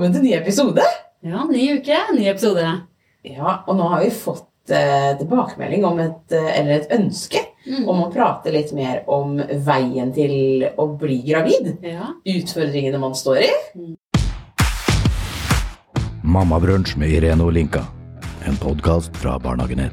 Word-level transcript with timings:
velkommen 0.00 0.14
til 0.16 0.22
ny 0.24 0.30
episode. 0.32 0.84
Ja, 1.20 1.42
ny 1.44 1.64
uke, 1.76 1.96
ny 2.16 2.22
episode. 2.30 2.64
Ja, 3.26 3.58
og 3.68 3.76
nå 3.76 3.88
har 3.92 4.00
vi 4.00 4.08
fått 4.14 4.72
eh, 4.72 5.10
tilbakemelding 5.20 5.84
om 5.84 5.98
et, 6.00 6.32
eh, 6.32 6.58
eller 6.60 6.80
et 6.80 6.92
ønske 6.96 7.46
Mm. 7.66 7.86
om 7.92 7.98
å 8.00 8.06
prate 8.10 8.48
litt 8.50 8.72
mer 8.72 9.02
om 9.06 9.36
veien 9.36 10.14
til 10.14 10.64
å 10.80 10.86
bli 10.96 11.18
gravid. 11.26 11.76
Ja. 11.84 12.14
Utfordringene 12.24 12.98
man 12.98 13.12
står 13.12 13.42
i. 13.44 13.50
Mammabrunsj 16.24 16.96
med 16.96 17.12
Irene 17.12 17.44
Olinka. 17.44 17.84
En 18.48 18.56
podkast 18.56 19.14
fra 19.20 19.36
Barnehagenett. 19.38 19.92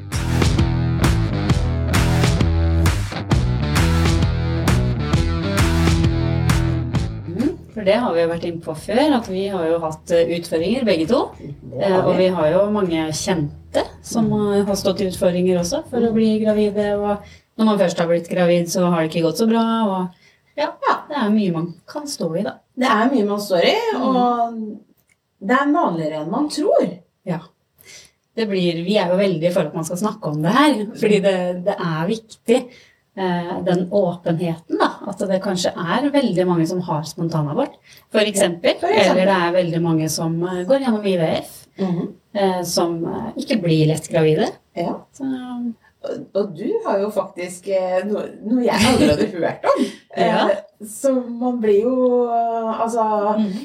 Det 7.88 7.96
har 8.02 8.12
vi 8.14 8.20
jo 8.22 8.28
vært 8.30 8.44
inne 8.48 8.62
på 8.64 8.74
før, 8.76 9.02
at 9.18 9.28
vi 9.32 9.46
har 9.52 9.64
jo 9.70 9.80
hatt 9.82 10.12
eh, 10.14 10.30
utfordringer 10.36 10.84
begge 10.88 11.08
to. 11.10 11.22
Eh, 11.80 11.98
Og 12.04 12.12
vi 12.20 12.28
har 12.36 12.50
jo 12.52 12.62
mange 12.74 13.08
kjente 13.16 13.84
som 14.04 14.28
eh, 14.36 14.62
har 14.68 14.78
stått 14.78 15.02
i 15.02 15.08
utfordringer 15.10 15.60
også 15.62 15.82
for 15.90 16.04
å 16.04 16.12
bli 16.14 16.34
gravide. 16.44 16.90
Og 17.00 17.24
når 17.58 17.70
man 17.72 17.80
først 17.80 17.98
har 18.02 18.10
blitt 18.10 18.28
gravid, 18.30 18.68
så 18.70 18.84
har 18.86 19.02
det 19.02 19.10
ikke 19.12 19.24
gått 19.26 19.40
så 19.42 19.48
bra. 19.50 19.64
Og 19.88 20.58
ja, 20.58 20.72
det 21.08 21.16
er 21.18 21.32
mye 21.34 21.54
man 21.56 21.68
kan 21.88 22.06
stå 22.10 22.28
i, 22.36 22.44
da. 22.46 22.56
Det 22.78 22.88
er 22.92 23.12
mye 23.14 23.26
man 23.28 23.40
står 23.42 23.64
i, 23.66 23.76
og 23.98 24.58
det 25.48 25.54
er 25.54 25.72
vanligere 25.74 26.20
enn 26.22 26.32
man 26.32 26.48
tror. 26.50 26.88
Ja. 27.28 27.40
Det 28.38 28.46
blir, 28.46 28.84
vi 28.86 28.94
er 28.98 29.10
jo 29.10 29.16
veldig 29.18 29.50
for 29.54 29.66
at 29.66 29.74
man 29.74 29.86
skal 29.86 29.98
snakke 29.98 30.30
om 30.30 30.42
det 30.44 30.52
her, 30.54 30.74
fordi 31.00 31.18
det, 31.24 31.36
det 31.66 31.74
er 31.74 32.04
viktig. 32.06 32.58
Eh, 33.18 33.50
Den 33.66 33.86
åpenheten, 33.90 34.78
da. 34.80 34.90
At 35.10 35.24
det 35.30 35.40
kanskje 35.44 35.72
er 35.74 36.08
veldig 36.14 36.46
mange 36.48 36.66
som 36.70 36.80
har 36.86 37.02
spontanabort, 37.08 37.76
eksempel. 38.22 38.78
Eller 38.82 39.24
det 39.24 39.36
er 39.36 39.56
veldig 39.58 39.82
mange 39.82 40.08
som 40.12 40.38
eh, 40.46 40.62
går 40.68 40.86
gjennom 40.86 41.06
IVF, 41.06 41.58
eh, 41.82 42.62
som 42.64 42.98
eh, 43.04 43.28
ikke 43.42 43.60
blir 43.66 43.90
lett 43.92 44.08
gravide. 44.12 44.50
Ja. 44.78 45.00
Så, 45.12 45.28
Og, 46.08 46.54
du 46.56 46.66
har 46.86 46.98
jo 47.02 47.08
faktisk 47.12 47.68
eh, 47.74 47.98
noe, 48.08 48.24
noe 48.46 48.62
jeg 48.64 48.88
aldri 48.90 49.08
hadde 49.12 49.26
hørt 49.34 49.68
om. 49.72 49.84
Ja. 50.18 50.48
Eh, 50.48 50.64
Så 50.82 51.10
man 51.12 51.58
blir 51.60 51.82
jo 51.84 52.24
altså 52.30 53.04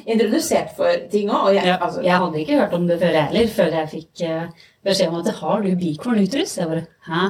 introdusert 0.06 0.74
for 0.78 0.90
ting 1.10 1.30
òg. 1.32 1.48
Og 1.48 1.56
jeg, 1.56 1.66
ja, 1.70 1.78
altså, 1.82 2.02
jeg 2.06 2.20
hadde 2.24 2.42
ikke 2.42 2.58
hørt 2.60 2.74
om 2.78 2.88
det 2.90 2.98
før 3.02 3.16
jeg 3.16 3.30
heller, 3.30 3.52
før 3.56 3.78
jeg 3.78 3.90
fikk 3.94 4.24
eh, 4.28 4.66
beskjed 4.86 5.10
om 5.14 5.20
at 5.22 5.30
har 5.40 5.64
du 5.64 5.70
bikorn 5.80 6.20
uterus? 6.22 6.56
Jeg 6.60 6.70
bare 6.70 6.84
hæ? 7.08 7.22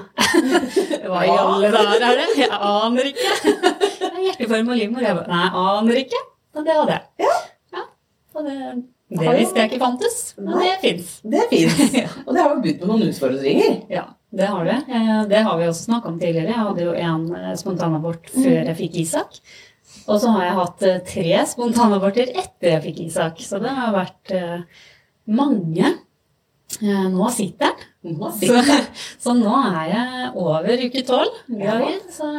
Hva 1.11 1.21
i 1.27 1.35
alle 1.35 1.71
dager 1.75 2.07
er 2.09 2.19
det? 2.23 2.27
Jeg 2.41 2.49
aner 2.57 3.11
ikke. 3.11 3.29
Det 4.03 4.09
er 4.09 4.23
Hjerteform 4.27 4.73
og 4.73 4.79
livmor. 4.81 5.03
Jeg 5.05 5.19
bare 5.19 5.31
nei, 5.31 5.45
aner 5.67 6.01
ikke. 6.03 6.23
Men 6.55 6.67
det 6.67 6.75
hadde 6.79 6.97
jeg. 6.97 7.27
Ja. 7.27 7.85
Og 8.33 8.47
det, 8.49 8.57
det 9.13 9.33
visste 9.37 9.61
jeg 9.61 9.69
ikke 9.71 9.83
fantes, 9.83 10.19
men 10.39 10.55
det 10.57 10.73
fins. 10.81 11.09
Det 11.21 11.43
er. 11.53 12.11
Og 12.25 12.33
det 12.33 12.41
har 12.41 12.49
jo 12.55 12.61
budt 12.63 12.79
på 12.81 12.87
noen 12.89 13.03
utfordringer. 13.11 13.75
Ja, 13.93 14.07
det 14.33 14.47
har 14.49 14.65
det. 14.65 14.79
Eh, 14.89 15.25
Det 15.29 15.41
har 15.45 15.57
vi 15.59 15.67
også 15.69 15.85
snakka 15.89 16.09
om 16.09 16.19
tidligere. 16.19 16.49
Jeg 16.49 16.65
hadde 16.67 16.87
jo 16.87 16.93
en 16.97 17.27
eh, 17.37 17.53
spontanabort 17.59 18.31
før 18.33 18.65
jeg 18.65 18.77
fikk 18.79 18.97
Isak. 19.03 19.37
Og 20.07 20.17
så 20.19 20.31
har 20.33 20.47
jeg 20.47 20.55
hatt 20.57 20.85
eh, 20.89 21.01
tre 21.05 21.43
spontanaborter 21.51 22.31
etter 22.33 22.71
jeg 22.71 22.83
fikk 22.87 23.03
Isak. 23.05 23.43
Så 23.45 23.61
det 23.61 23.69
har 23.77 23.93
vært 23.93 24.33
mange. 25.29 25.93
Nå 27.13 27.29
sitter 27.31 27.75
den. 28.01 28.17
Så, 28.41 28.57
så 29.23 29.35
nå 29.37 29.53
er 29.69 29.91
jeg 29.93 30.31
over 30.41 30.81
uke 30.87 31.05
tolv 31.07 31.37
gravid. 31.47 32.09
Så 32.11 32.31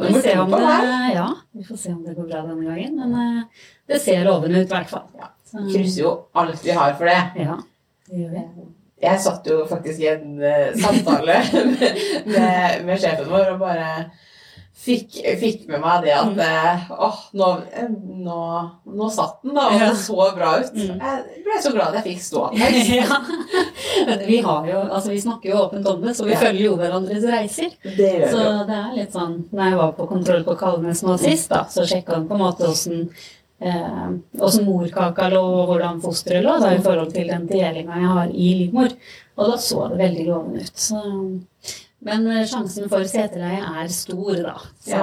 vi 0.00 0.16
se 0.24 0.32
om 0.40 0.50
det, 0.50 0.64
ja, 1.12 1.28
vi 1.52 1.66
får 1.68 1.76
se 1.78 1.92
om 1.92 2.00
det 2.06 2.16
går 2.16 2.30
bra 2.32 2.40
denne 2.48 2.64
gangen. 2.64 2.96
Men 2.96 3.44
det 3.86 4.00
ser 4.00 4.24
lovende 4.24 4.64
ut, 4.64 4.70
i 4.70 4.72
hvert 4.72 4.90
fall. 4.90 5.10
Ja. 5.20 5.28
Krysser 5.68 6.06
jo 6.06 6.14
alt 6.40 6.64
vi 6.64 6.72
har 6.72 6.96
for 6.96 7.04
det. 7.12 7.44
ja, 7.44 7.58
det 8.08 8.22
gjør 8.24 8.38
vi. 8.38 8.72
Jeg 9.02 9.20
satt 9.20 9.48
jo 9.50 9.62
faktisk 9.66 10.00
i 10.04 10.10
en 10.12 10.36
uh, 10.38 10.68
samtale 10.78 11.40
med, 11.72 12.02
med, 12.26 12.84
med 12.86 13.00
sjefen 13.02 13.30
vår 13.32 13.54
og 13.56 13.64
bare 13.64 13.88
fikk, 14.82 15.18
fikk 15.40 15.66
med 15.70 15.82
meg 15.82 16.06
det 16.06 16.14
at 16.16 16.38
eh, 16.42 16.86
åh, 16.96 17.18
nå, 17.38 17.48
eh, 17.76 17.90
nå, 18.24 18.38
nå 18.96 19.10
satt 19.14 19.42
den, 19.44 19.54
da, 19.56 19.68
og 19.68 19.76
Ja. 19.78 19.90
det 19.92 20.00
så 20.00 20.28
bra 20.36 20.52
ut. 20.62 20.72
Mm. 20.74 20.96
Jeg 20.96 21.44
ble 21.46 21.58
så 21.62 21.72
glad 21.74 21.98
jeg 21.98 22.06
fikk 22.08 22.24
stå. 22.24 22.46
ja. 22.98 23.20
Vi, 24.26 24.38
jo, 24.40 24.78
altså 24.80 25.12
vi 25.12 25.20
snakker 25.20 25.52
jo 25.52 25.58
åpent 25.66 25.86
om 25.86 26.00
det, 26.02 26.14
så 26.16 26.24
vi 26.24 26.32
Ja. 26.32 26.40
følger 26.40 26.64
jo 26.64 26.72
hverandres 26.80 27.26
reiser. 27.28 27.74
Det 27.84 28.10
Så 28.32 28.40
det 28.66 28.78
er 28.78 28.96
litt 28.96 29.12
sånn 29.14 29.36
Når 29.52 29.68
jeg 29.68 29.78
var 29.78 29.92
på 29.98 30.06
kontroll 30.10 30.42
på 30.46 30.56
Kalnes 30.58 31.02
nå 31.04 31.18
sist, 31.20 31.50
da, 31.52 31.66
så 31.70 31.84
sjekka 31.86 32.16
han 32.16 32.26
på 32.30 32.38
en 32.38 32.42
måte 32.42 32.66
åssen 32.66 33.06
eh, 33.62 34.08
åssen 34.42 34.66
morkaka 34.66 35.28
lå, 35.32 35.42
og 35.42 35.70
hvordan 35.72 36.02
fosteret 36.02 36.44
lå, 36.44 36.58
da, 36.62 36.74
i 36.76 36.82
forhold 36.82 37.12
til 37.14 37.30
den 37.30 37.46
delinga 37.50 38.00
jeg 38.02 38.10
har 38.16 38.34
i 38.34 38.50
livmor. 38.64 38.92
Og 39.38 39.48
da 39.52 39.56
så 39.62 39.86
det 39.92 40.02
veldig 40.02 40.26
lovende 40.28 40.66
ut. 40.66 40.82
Så, 40.86 41.00
men 42.02 42.26
eh, 42.34 42.44
sjansen 42.50 42.90
for 42.92 43.06
seterleie 43.08 43.62
er 43.82 43.90
stor, 43.94 44.42
da. 44.42 44.54
Ja. 44.90 45.02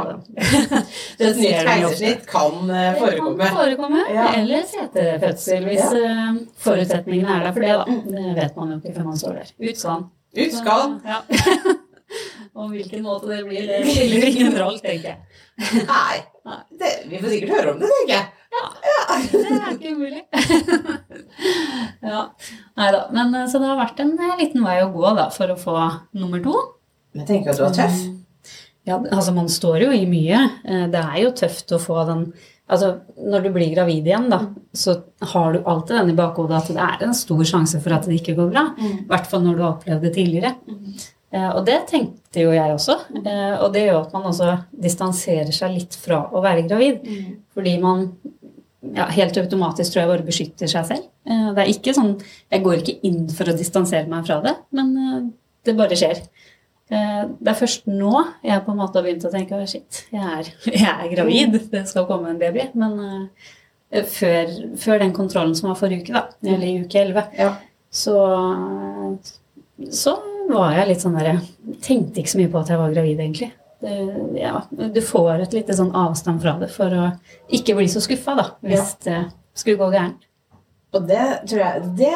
det 1.19 1.27
Et 1.31 1.41
nytt 1.41 1.41
ser 1.41 1.69
keisersnitt 1.71 2.29
kan 2.29 2.57
forekomme. 2.99 3.35
Det 3.39 3.49
kan 3.49 3.59
forekomme, 3.63 4.05
Ja. 4.13 4.29
eller 4.41 4.65
setefødsel, 4.69 5.67
hvis 5.71 5.85
ja. 5.97 6.15
forutsetningene 6.67 7.37
er 7.39 7.45
der 7.47 7.53
for 7.55 7.67
det. 7.67 7.75
da. 7.79 7.99
Det 8.15 8.39
vet 8.43 8.57
man 8.59 8.73
jo 8.75 8.81
ikke 8.81 8.97
før 8.99 9.11
man 9.11 9.21
står 9.23 9.39
der. 9.41 9.53
Utskall. 9.71 10.09
Utskall. 10.45 10.99
Ja. 11.07 11.21
Og 12.59 12.71
hvilken 12.73 13.03
måte 13.05 13.29
det 13.29 13.43
blir, 13.45 13.67
det 13.69 13.83
spiller 13.85 14.27
ingen 14.27 14.55
rolle, 14.57 14.79
tenker 14.81 15.11
jeg. 15.11 15.83
Nei. 15.85 16.17
Det, 16.79 16.89
vi 17.09 17.19
får 17.21 17.33
sikkert 17.35 17.53
høre 17.53 17.73
om 17.75 17.81
det, 17.81 17.89
tenker 17.93 18.13
jeg. 18.15 18.25
Det 19.31 19.41
er 19.49 19.71
ikke 19.73 19.93
umulig. 19.95 20.23
ja. 22.11 22.21
Nei 22.79 22.91
da. 22.95 23.01
Men 23.15 23.33
eh, 23.35 23.47
så 23.51 23.59
det 23.61 23.69
har 23.71 23.79
vært 23.79 23.99
en 24.03 24.13
eh, 24.19 24.35
liten 24.41 24.63
vei 24.65 24.77
å 24.83 24.91
gå 24.93 25.13
da, 25.17 25.27
for 25.33 25.51
å 25.53 25.57
få 25.59 25.75
nummer 26.19 26.41
to. 26.45 26.55
Men 27.13 27.23
jeg 27.25 27.29
tenker 27.33 27.53
at 27.55 27.59
du 27.61 27.65
er 27.67 27.75
tøff. 27.81 27.99
Ja, 28.87 28.95
altså 29.13 29.33
man 29.35 29.49
står 29.51 29.83
jo 29.87 29.91
i 29.95 30.05
mye. 30.09 30.39
Eh, 30.65 30.85
Det 30.93 31.01
er 31.03 31.19
jo 31.25 31.33
tøft 31.43 31.75
å 31.75 31.81
få 31.83 32.03
den 32.09 32.31
Altså, 32.69 32.99
når 33.17 33.47
du 33.47 33.49
blir 33.55 33.71
gravid 33.73 34.05
igjen, 34.05 34.27
da, 34.29 34.37
så 34.77 34.93
har 35.31 35.55
du 35.55 35.63
alltid 35.65 35.95
den 36.03 36.11
i 36.11 36.17
bakhodet 36.19 36.53
at 36.59 36.67
det 36.69 36.83
er 36.85 37.01
en 37.07 37.15
stor 37.17 37.39
sjanse 37.49 37.79
for 37.81 37.95
at 37.95 38.05
det 38.05 38.19
ikke 38.19 38.35
går 38.37 38.51
bra. 38.53 38.61
I 38.77 39.07
hvert 39.09 39.25
fall 39.25 39.41
når 39.41 39.55
du 39.57 39.63
har 39.63 39.71
opplevd 39.71 40.05
det 40.05 40.11
tidligere. 40.19 40.51
Eh, 41.33 41.47
Og 41.57 41.63
det 41.65 41.79
tenkte 41.89 42.43
jo 42.43 42.51
jeg 42.53 42.75
også. 42.75 42.93
Eh, 43.23 43.55
Og 43.65 43.73
det 43.73 43.87
gjør 43.87 44.03
at 44.03 44.13
man 44.13 44.27
også 44.29 44.51
distanserer 44.85 45.49
seg 45.49 45.73
litt 45.79 45.97
fra 45.97 46.19
å 46.29 46.43
være 46.45 46.67
gravid. 46.69 47.01
Fordi 47.57 47.73
man 47.81 48.05
ja, 48.95 49.05
helt 49.11 49.37
automatisk 49.37 49.91
tror 49.93 50.01
jeg 50.05 50.09
bare 50.13 50.25
beskytter 50.27 50.67
seg 50.71 50.85
selv. 50.87 51.07
Eh, 51.27 51.49
Det 51.55 51.63
er 51.65 51.71
ikke 51.73 51.93
sånn 51.97 52.13
Jeg 52.51 52.63
går 52.63 52.77
ikke 52.83 52.99
inn 53.09 53.25
for 53.29 53.51
å 53.51 53.55
distansere 53.57 54.07
meg 54.07 54.25
fra 54.25 54.39
det, 54.45 54.55
men 54.71 54.93
eh, 54.97 55.21
det 55.67 55.75
bare 55.77 55.97
skjer. 55.99 56.21
Eh, 56.89 57.23
Det 57.39 57.51
er 57.51 57.59
først 57.59 57.87
nå 57.91 58.13
jeg 58.43 58.63
på 58.65 58.71
en 58.71 58.77
måte 58.79 58.95
har 59.01 59.03
begynt 59.03 59.25
å 59.27 59.31
tenke 59.33 59.59
shit, 59.67 60.05
jeg 60.11 60.23
er, 60.23 60.51
jeg 60.83 60.93
er 60.95 61.11
gravid, 61.15 61.59
det 61.71 61.85
skal 61.91 62.07
komme 62.07 62.29
en 62.31 62.39
baby. 62.39 62.69
Men 62.73 63.27
før, 64.05 64.51
før 64.77 64.99
den 65.01 65.11
kontrollen 65.17 65.55
som 65.57 65.69
var 65.71 65.77
forrige 65.79 66.03
uke, 66.05 66.13
da, 66.13 66.27
eller 66.45 66.67
i 66.67 66.79
uke 66.83 66.99
11, 67.03 67.23
Ja. 67.39 67.55
så, 67.91 68.15
så 69.91 70.13
var 70.49 70.73
jeg 70.77 70.87
litt 70.91 71.01
sånn 71.03 71.17
der 71.17 71.29
Jeg 71.33 71.79
tenkte 71.85 72.21
ikke 72.21 72.31
så 72.33 72.39
mye 72.41 72.51
på 72.53 72.59
at 72.61 72.69
jeg 72.73 72.79
var 72.81 72.93
gravid, 72.93 73.19
egentlig. 73.21 73.51
Det, 73.79 73.91
ja, 74.35 74.63
du 74.69 74.99
får 75.05 75.45
et 75.45 75.53
lite 75.55 75.75
sånn 75.77 75.93
avstand 75.95 76.41
fra 76.43 76.57
det 76.59 76.67
for 76.73 76.91
å 76.91 77.05
ikke 77.55 77.77
bli 77.77 77.87
så 77.91 78.01
skuffa, 78.03 78.35
da, 78.35 78.49
hvis 78.65 78.97
det 79.05 79.21
skulle 79.55 79.79
gå 79.79 79.93
gærent. 79.93 80.25
Og 80.97 81.05
det 81.05 81.25
tror 81.49 81.59
jeg 81.61 81.81
Det, 81.99 82.13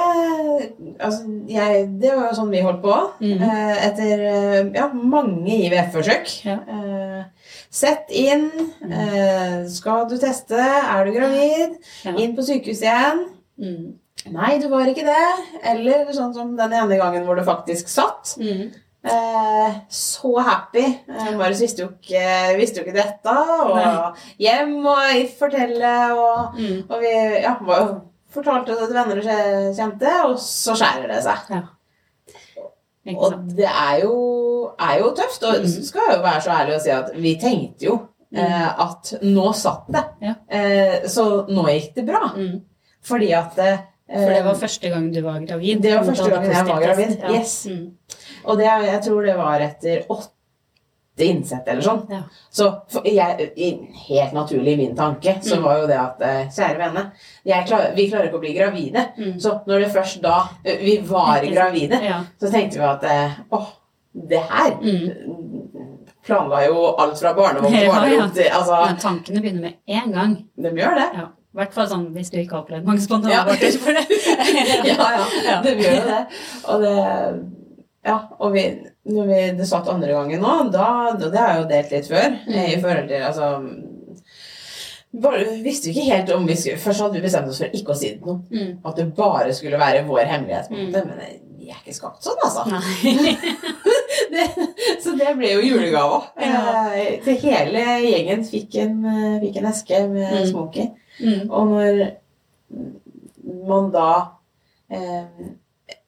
altså, 0.97 1.23
jeg, 1.49 1.83
det 2.01 2.13
var 2.15 2.23
jo 2.25 2.37
sånn 2.39 2.53
vi 2.53 2.63
holdt 2.65 2.81
på 2.81 2.95
mm. 3.21 3.43
eh, 3.45 3.73
etter 3.85 4.23
eh, 4.29 4.61
ja, 4.73 4.87
mange 4.93 5.59
IVF-forsøk. 5.67 6.31
Ja. 6.47 6.57
Eh, 6.65 7.51
sett 7.73 8.09
inn. 8.09 8.49
Eh, 8.87 9.59
skal 9.69 10.07
du 10.09 10.17
teste? 10.21 10.57
Er 10.57 11.05
du 11.05 11.13
gravid? 11.13 11.77
Ja. 12.07 12.15
Inn 12.17 12.33
på 12.37 12.45
sykehuset 12.47 12.87
igjen. 12.87 13.27
Mm. 13.61 13.91
Nei, 14.33 14.55
du 14.61 14.69
var 14.71 14.89
ikke 14.89 15.05
det. 15.05 15.29
Eller 15.69 16.09
sånn 16.15 16.33
som 16.33 16.55
den 16.57 16.73
ene 16.73 16.97
gangen 16.97 17.27
hvor 17.27 17.37
du 17.37 17.45
faktisk 17.45 17.91
satt. 17.93 18.33
Mm. 18.41 18.71
Eh, 19.05 19.73
så 19.91 20.31
happy. 20.39 20.83
Eh, 21.09 21.31
Marius 21.37 21.59
visste 21.61 21.83
jo 21.83 21.89
ikke, 21.91 22.57
visste 22.57 22.79
jo 22.79 22.85
ikke 22.85 22.95
dette. 23.01 23.33
Og 23.65 23.75
Nei. 23.75 24.11
hjem 24.39 24.77
og 24.85 25.29
fortelle 25.39 25.93
og 26.15 26.55
Mm. 26.59 26.83
og 26.89 26.99
vi 27.01 27.13
ja, 27.43 27.55
var 27.61 27.79
jo- 27.81 28.01
fortalte 28.31 28.71
det 28.71 28.87
til 28.87 28.95
venner 28.95 29.17
og 29.17 29.75
kjente, 29.75 30.13
og 30.25 30.37
så 30.39 30.73
skjærer 30.75 31.07
det 31.11 31.23
seg. 31.23 31.37
Ja. 31.49 31.61
Og 33.17 33.33
det 33.57 33.67
er 33.67 33.99
jo, 34.05 34.15
er 34.79 34.97
jo 34.99 35.11
tøft. 35.17 35.43
Og 35.43 35.61
Mm. 35.61 35.83
skal 35.83 36.01
jo 36.15 36.21
være 36.21 36.41
så 36.41 36.49
ærlig 36.51 36.75
å 36.75 36.81
si 36.81 36.89
at 36.89 37.11
vi 37.15 37.35
tenkte 37.35 37.85
jo 37.85 37.99
eh, 38.35 38.79
at 38.81 39.13
nå 39.21 39.53
satt 39.53 39.83
det. 39.91 40.03
Ja. 40.21 40.33
Eh, 40.49 41.01
så 41.07 41.45
nå 41.49 41.65
gikk 41.67 41.93
det 41.95 42.05
bra. 42.07 42.31
Mm. 42.35 42.61
Fordi 43.03 43.31
at 43.33 43.59
eh, 43.59 43.77
For 44.09 44.29
det 44.29 44.43
var 44.45 44.53
første 44.55 44.89
gang 44.89 45.11
du 45.13 45.21
var 45.21 45.39
gravid? 45.39 45.81
Det 45.81 45.93
var 45.95 46.03
første 46.05 46.29
gang 46.29 46.45
jeg 46.45 46.65
var 46.65 46.81
gravid. 46.81 47.17
Ja. 47.21 47.31
yes. 47.39 47.67
Og 48.45 48.57
det, 48.57 48.65
jeg 48.65 49.01
tror 49.05 49.25
det 49.25 49.35
var 49.37 49.59
etter 49.61 50.05
åtte 50.09 50.29
innsett 51.27 51.67
eller 51.69 51.81
sånn. 51.85 51.99
Ja. 52.09 52.21
Så 52.49 52.71
jeg, 53.05 53.51
helt 54.07 54.33
naturlig 54.33 54.73
i 54.73 54.77
min 54.79 54.95
tanke 54.97 55.35
så 55.45 55.55
Mm. 55.59 55.63
var 55.63 55.77
jo 55.77 55.87
det 55.87 55.99
at 55.99 56.21
eh, 56.21 56.47
Kjære 56.49 56.77
vene, 56.79 57.03
jeg 57.45 57.67
klar, 57.67 57.83
vi 57.95 58.07
klarer 58.09 58.25
ikke 58.31 58.39
å 58.39 58.41
bli 58.41 58.53
gravide. 58.57 59.03
Mm. 59.17 59.35
Så 59.39 59.59
når 59.67 59.79
det 59.85 59.91
først 59.93 60.21
da 60.23 60.39
eh, 60.65 60.77
vi 60.81 60.97
var 61.05 61.45
gravide, 61.45 61.99
Ja. 62.03 62.23
så 62.41 62.49
tenkte 62.51 62.79
vi 62.81 62.85
at 62.89 63.03
eh, 63.03 63.31
åh, 63.51 63.67
det 64.13 64.41
her 64.49 64.71
Mm. 64.81 65.11
planla 66.25 66.65
jo 66.65 66.95
alt 66.97 67.19
fra 67.19 67.33
barnevogn 67.33 67.71
til 67.73 67.83
Ja, 67.91 68.05
ja. 68.07 68.57
Altså, 68.57 68.85
Men 68.85 68.97
tankene 68.97 69.41
begynner 69.41 69.61
med 69.61 69.73
en 69.87 70.11
gang. 70.11 70.35
de 70.57 70.69
gjør 70.69 70.95
det. 70.95 71.09
Ja. 71.13 71.27
I 71.53 71.57
hvert 71.59 71.73
fall 71.75 71.87
sånn 71.87 72.07
hvis 72.15 72.31
du 72.31 72.37
ikke 72.39 72.55
har 72.55 72.63
opplevd 72.63 72.85
mange 72.87 73.01
spontane 73.03 73.33
Ja. 73.33 73.43
ja, 74.89 75.09
ja, 75.13 75.25
Ja. 75.51 75.61
de 75.61 75.75
gjør 75.77 75.93
jo 75.99 76.05
det. 76.09 76.21
Og 76.65 76.81
det 76.81 76.95
Ja, 78.05 78.17
og 78.39 78.51
vi, 78.53 78.63
når 79.07 79.27
vi 79.29 79.41
det 79.57 79.67
satt 79.69 79.87
andre 79.87 80.11
gangen 80.11 80.41
nå, 80.43 80.53
da 80.73 81.13
Det 81.15 81.31
har 81.39 81.53
jeg 81.53 81.61
jo 81.61 81.69
delt 81.69 81.91
litt 81.95 82.07
før, 82.11 82.33
Mm. 82.47 82.57
i 82.73 82.81
forhold 82.81 83.07
til 83.07 83.21
altså 83.29 83.49
bare, 85.13 85.43
vi 85.45 85.61
visste 85.61 85.87
jo 85.87 85.93
ikke 85.93 86.09
helt 86.15 86.31
om 86.33 86.47
vi 86.49 86.55
skulle 86.57 86.81
Først 86.81 87.01
hadde 87.03 87.13
vi 87.19 87.21
bestemt 87.21 87.47
oss 87.51 87.59
for 87.61 87.69
ikke 87.77 87.93
å 87.93 87.97
si 87.99 88.09
det 88.09 88.19
til 88.19 88.27
noen. 88.31 88.43
Mm. 88.49 88.71
At 88.89 88.95
det 88.97 89.05
bare 89.15 89.53
skulle 89.53 89.77
være 89.79 90.05
vår 90.07 90.25
hemmelighet. 90.25 90.71
Mm. 90.73 90.89
Men 90.91 91.05
vi 91.59 91.69
er 91.69 91.77
ikke 91.83 91.93
skapt 91.95 92.25
sånn, 92.25 92.41
altså. 92.43 92.65
Det, 94.33 94.43
så 95.03 95.11
det 95.17 95.29
ble 95.37 95.49
jo 95.51 95.61
julegava. 95.61 96.19
Ja. 96.41 96.61
Eh, 96.97 97.19
til 97.25 97.35
hele 97.43 97.81
gjengen 98.01 98.41
fikk 98.47 98.75
en, 98.81 98.95
eh, 99.05 99.35
fikk 99.43 99.59
en 99.61 99.67
eske 99.69 99.99
med 100.09 100.31
Mm. 100.39 100.45
Smokie. 100.49 100.87
Mm. 101.19 101.51
Og 101.51 101.67
når 101.69 102.01
man 103.69 103.91
da 103.93 104.07
eh, 104.89 105.25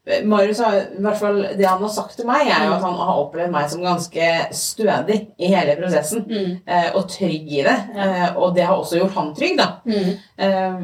Marius 0.06 0.60
har, 0.62 0.76
i 0.94 1.02
hvert 1.02 1.18
fall 1.18 1.40
Det 1.58 1.66
han 1.66 1.82
har 1.82 1.90
sagt 1.90 2.14
til 2.20 2.28
meg, 2.30 2.46
er 2.46 2.68
jo 2.68 2.76
at 2.76 2.84
han 2.86 2.98
har 3.00 3.22
opplevd 3.24 3.54
meg 3.56 3.70
som 3.72 3.86
ganske 3.86 4.28
stødig 4.54 5.18
i 5.42 5.50
hele 5.50 5.78
prosessen. 5.80 6.28
Mm. 6.30 6.52
Eh, 6.62 6.90
og 6.94 7.08
trygg 7.10 7.50
i 7.50 7.64
det. 7.66 7.78
Ja. 7.96 8.06
Eh, 8.06 8.38
og 8.38 8.54
det 8.58 8.68
har 8.68 8.78
også 8.78 9.00
gjort 9.00 9.18
han 9.18 9.34
trygg, 9.38 9.58
da. 9.58 9.72
Mm. 9.90 10.12
Eh, 10.46 10.84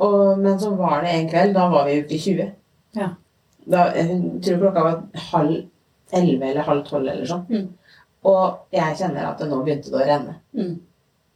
og, 0.00 0.38
men 0.40 0.56
så 0.60 0.72
var 0.78 1.04
det 1.04 1.12
en 1.12 1.28
kveld, 1.28 1.52
da 1.56 1.66
var 1.68 1.84
vi 1.88 1.98
i 1.98 2.04
uke 2.06 2.20
20. 2.22 2.48
Ja. 2.96 3.10
Da, 3.70 3.90
jeg 3.92 4.16
tror 4.46 4.62
klokka 4.64 4.86
var 4.86 5.26
halv 5.30 6.16
elleve 6.16 6.48
eller 6.48 6.66
halv 6.66 6.86
tolv 6.88 7.12
eller 7.12 7.28
sånn. 7.28 7.44
Mm. 7.50 7.68
Og 8.30 8.74
jeg 8.74 8.96
kjenner 8.98 9.28
at 9.28 9.40
det 9.40 9.50
nå 9.50 9.60
begynte 9.64 9.92
det 9.92 10.00
å 10.00 10.08
renne. 10.08 10.38
Mm. 10.56 10.74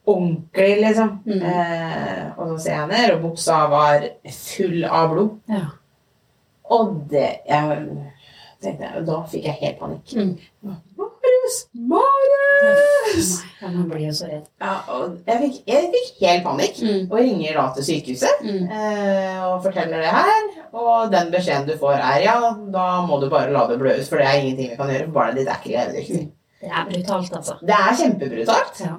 Ordentlig, 0.08 0.72
liksom. 0.80 1.14
Mm. 1.28 1.44
Eh, 1.52 2.26
og 2.34 2.54
så 2.54 2.58
ser 2.64 2.78
jeg 2.80 2.90
ned, 2.90 3.12
og 3.14 3.24
buksa 3.28 3.60
var 3.72 4.08
full 4.40 4.84
av 4.88 5.12
blod. 5.12 5.38
Ja. 5.52 5.66
Og 6.70 6.94
det 7.11 7.28
jeg, 7.49 7.81
tenkte 8.62 8.84
jeg, 8.88 9.05
Da 9.06 9.19
fikk 9.28 9.44
jeg 9.50 9.58
helt 9.61 9.78
panikk. 9.82 10.14
Mm. 10.16 10.78
Marius! 10.96 11.56
Marius! 11.75 13.31
Ja, 13.61 13.69
man 13.72 13.88
blir 13.90 14.06
jo 14.06 14.12
så 14.16 14.28
redd. 14.31 14.46
Ja, 14.62 14.75
og 14.94 15.19
jeg 15.28 15.40
fikk, 15.43 15.58
jeg 15.69 15.90
fikk 15.94 16.22
helt 16.25 16.44
panikk. 16.46 16.81
Mm. 16.84 17.02
Og 17.11 17.19
ringer 17.20 17.58
da 17.58 17.66
til 17.76 17.87
sykehuset 17.90 18.44
Mm. 18.44 18.69
eh, 18.70 19.43
og 19.49 19.62
forteller 19.66 20.00
det 20.05 20.12
her. 20.14 20.46
Og 20.72 21.12
den 21.12 21.31
beskjeden 21.32 21.69
du 21.69 21.76
får, 21.81 21.99
er 22.00 22.22
ja, 22.25 22.37
da 22.72 22.87
må 23.06 23.20
du 23.22 23.28
bare 23.31 23.52
la 23.52 23.66
det 23.70 23.78
blø 23.78 23.93
ut, 23.99 24.08
for 24.08 24.16
det 24.19 24.26
er 24.26 24.40
ingenting 24.40 24.70
vi 24.72 24.76
kan 24.81 24.88
gjøre. 24.90 25.05
For 25.11 25.12
barnet 25.19 25.37
ditt 25.43 25.49
er 25.49 25.61
ikke 25.61 25.75
levedyktig. 25.76 26.25
Det 26.64 26.70
er 26.72 26.87
brutalt, 26.88 27.37
altså. 27.37 27.58
Det 27.61 27.76
er 27.76 27.99
kjempebrutalt. 28.00 28.81
Ja. 28.81 28.94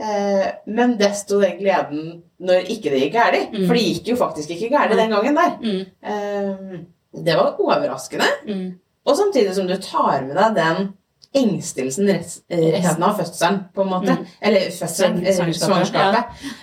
Eh, 0.00 0.46
men 0.66 0.94
desto 1.00 1.40
den 1.42 1.58
gleden 1.58 2.22
når 2.40 2.70
ikke 2.72 2.90
det 2.94 3.02
gikk 3.02 3.12
galt. 3.18 3.50
Mm. 3.52 3.66
For 3.66 3.74
det 3.76 3.82
gikk 3.88 4.06
jo 4.14 4.16
faktisk 4.16 4.50
ikke 4.54 4.70
galt 4.72 4.94
den 4.96 5.10
gangen 5.12 5.36
der. 5.36 5.56
Mm. 5.60 5.82
Eh, 6.02 6.80
det 7.14 7.36
var 7.36 7.56
overraskende. 7.58 8.26
Mm. 8.46 8.78
Og 9.06 9.16
samtidig 9.16 9.54
som 9.56 9.66
du 9.66 9.76
tar 9.82 10.22
med 10.26 10.36
deg 10.36 10.54
den 10.54 10.88
engstelsen 11.34 12.08
rest- 12.10 12.42
resten 12.50 13.02
av 13.06 13.16
fødselen, 13.20 13.58
på 13.74 13.82
en 13.84 13.88
måte. 13.92 14.16
Mm. 14.18 14.26
Eller 14.42 14.60
fødselen, 14.74 15.26
eh, 15.26 15.34
Svangerskapet, 15.52 16.14
Ja. 16.14 16.22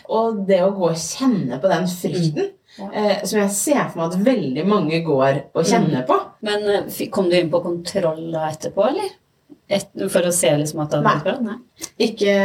Og 0.10 0.46
det 0.48 0.60
å 0.62 0.72
gå 0.76 0.90
og 0.90 0.96
kjenne 0.96 1.60
på 1.62 1.70
den 1.72 1.88
frykten, 1.88 2.50
Ja. 2.78 2.90
eh, 2.94 3.24
som 3.26 3.40
jeg 3.40 3.52
ser 3.52 3.90
for 3.90 3.98
meg 4.02 4.12
at 4.14 4.26
veldig 4.26 4.66
mange 4.68 5.04
går 5.06 5.44
og 5.56 5.64
kjenner 5.66 6.06
på. 6.06 6.20
Men 6.42 6.64
eh, 6.70 7.08
kom 7.10 7.30
du 7.30 7.36
inn 7.38 7.50
på 7.50 7.64
kontroll 7.64 8.34
etterpå, 8.36 8.88
eller? 8.90 9.10
Et, 9.70 9.88
for 10.08 10.24
å 10.24 10.32
se 10.32 10.48
liksom 10.62 10.80
at 10.80 10.94
det 10.94 11.00
hadde 11.02 11.12
vært 11.12 11.26
bra? 11.26 11.36
Nei. 11.44 11.58
Ikke, 12.06 12.36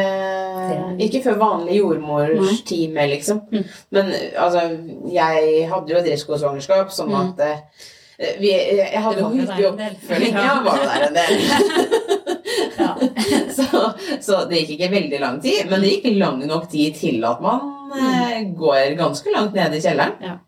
ikke 1.06 1.20
før 1.22 1.36
vanlig 1.38 1.76
jordmorstime, 1.78 3.04
liksom. 3.12 3.44
Mm. 3.52 3.66
Men 3.94 4.10
altså, 4.42 4.64
jeg 5.14 5.68
hadde 5.70 5.94
jo 5.94 6.00
et 6.00 6.08
risikosvangerskap, 6.10 6.90
sånn 6.90 7.12
Mm. 7.12 7.20
at 7.22 7.44
eh, 7.46 7.60
vi, 8.40 8.50
Jeg 8.50 9.02
hadde 9.02 9.22
jo 9.22 9.30
hyppig 9.36 9.68
oppfølging. 9.70 10.34
Ja. 10.34 10.58
Var 10.66 10.82
der 10.88 11.06
en 11.08 11.14
del. 11.20 11.32
Så, 13.56 13.92
så 14.20 14.42
det 14.48 14.62
gikk 14.62 14.74
ikke 14.76 14.90
veldig 14.92 15.18
lang 15.22 15.38
tid, 15.42 15.66
men 15.70 15.82
det 15.82 15.90
gikk 15.96 16.18
lang 16.18 16.40
nok 16.48 16.66
tid 16.72 16.96
til 16.98 17.22
at 17.28 17.40
man 17.44 17.71
eh, 17.98 18.40
går 18.58 18.96
ganske 18.98 19.34
langt 19.34 19.54
ned 19.56 19.74
i 19.78 19.82
kjelleren. 19.84 20.40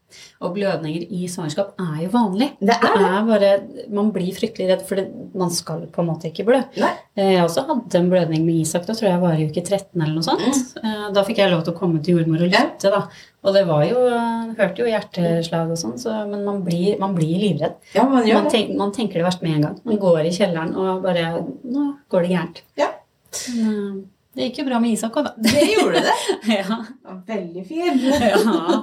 Og 0.46 0.52
blødninger 0.54 1.08
i 1.10 1.24
svangerskap 1.26 1.72
er 1.80 2.04
jo 2.04 2.10
vanlig. 2.12 2.46
Det 2.62 2.74
er 2.76 2.92
det. 2.94 3.06
er 3.08 3.24
bare, 3.26 3.48
Man 3.90 4.12
blir 4.14 4.30
fryktelig 4.36 4.68
redd, 4.70 4.82
for 4.86 5.00
det, 5.00 5.08
man 5.34 5.50
skal 5.50 5.86
på 5.90 6.02
en 6.04 6.06
måte 6.12 6.28
ikke 6.30 6.44
blø. 6.46 6.60
Nei. 6.78 6.90
Eh, 7.18 7.32
Jeg 7.34 7.42
også 7.42 7.64
hadde 7.66 7.98
en 7.98 8.10
blødning 8.12 8.44
med 8.46 8.60
Isak, 8.62 8.86
da 8.86 8.94
tror 8.94 9.08
jeg 9.10 9.22
var 9.24 9.34
i 9.40 9.48
uke 9.48 9.64
13 9.64 9.90
eller 10.00 10.14
noe 10.14 10.22
sånt. 10.26 10.60
Mm. 10.84 11.12
Da 11.16 11.24
fikk 11.26 11.42
jeg 11.42 11.50
lov 11.50 11.64
til 11.66 11.74
å 11.74 11.78
komme 11.80 12.02
til 12.04 12.18
jordmor 12.20 12.44
og 12.46 12.52
lytte, 12.54 12.92
da. 12.94 13.02
Og 13.44 13.52
det 13.58 13.64
var 13.68 13.82
jo, 13.88 13.98
hørte 14.60 14.84
jo 14.84 14.86
hjerteslag 14.92 15.74
og 15.74 15.80
sånn, 15.82 15.98
så, 16.00 16.14
men 16.30 16.44
man 16.46 16.62
blir, 16.64 16.94
man 17.02 17.16
blir 17.18 17.34
livredd. 17.42 17.74
Ja, 17.96 18.06
man 18.06 18.22
Man, 18.28 18.48
tenk, 18.52 18.70
man 18.78 18.92
tenker 18.94 19.18
det 19.18 19.26
verst 19.26 19.42
med 19.42 19.56
en 19.58 19.66
gang. 19.68 19.80
Man 19.84 19.98
går 20.00 20.22
i 20.30 20.32
kjelleren 20.36 20.76
og 20.78 21.02
bare 21.04 21.26
Nå 21.64 21.90
går 22.12 22.22
det 22.28 22.30
gærent. 22.36 22.62
Ja. 22.78 22.92
Eh, 23.50 23.94
det 24.34 24.48
gikk 24.48 24.60
jo 24.62 24.66
bra 24.68 24.80
med 24.82 24.96
Isak 24.96 25.16
òg, 25.20 25.28
da. 25.28 25.32
Det 25.38 25.64
gjorde 25.70 26.02
det. 26.04 26.18
ja. 26.58 26.78
Veldig 27.28 27.64
fin. 27.68 27.98
ja. 28.02 28.82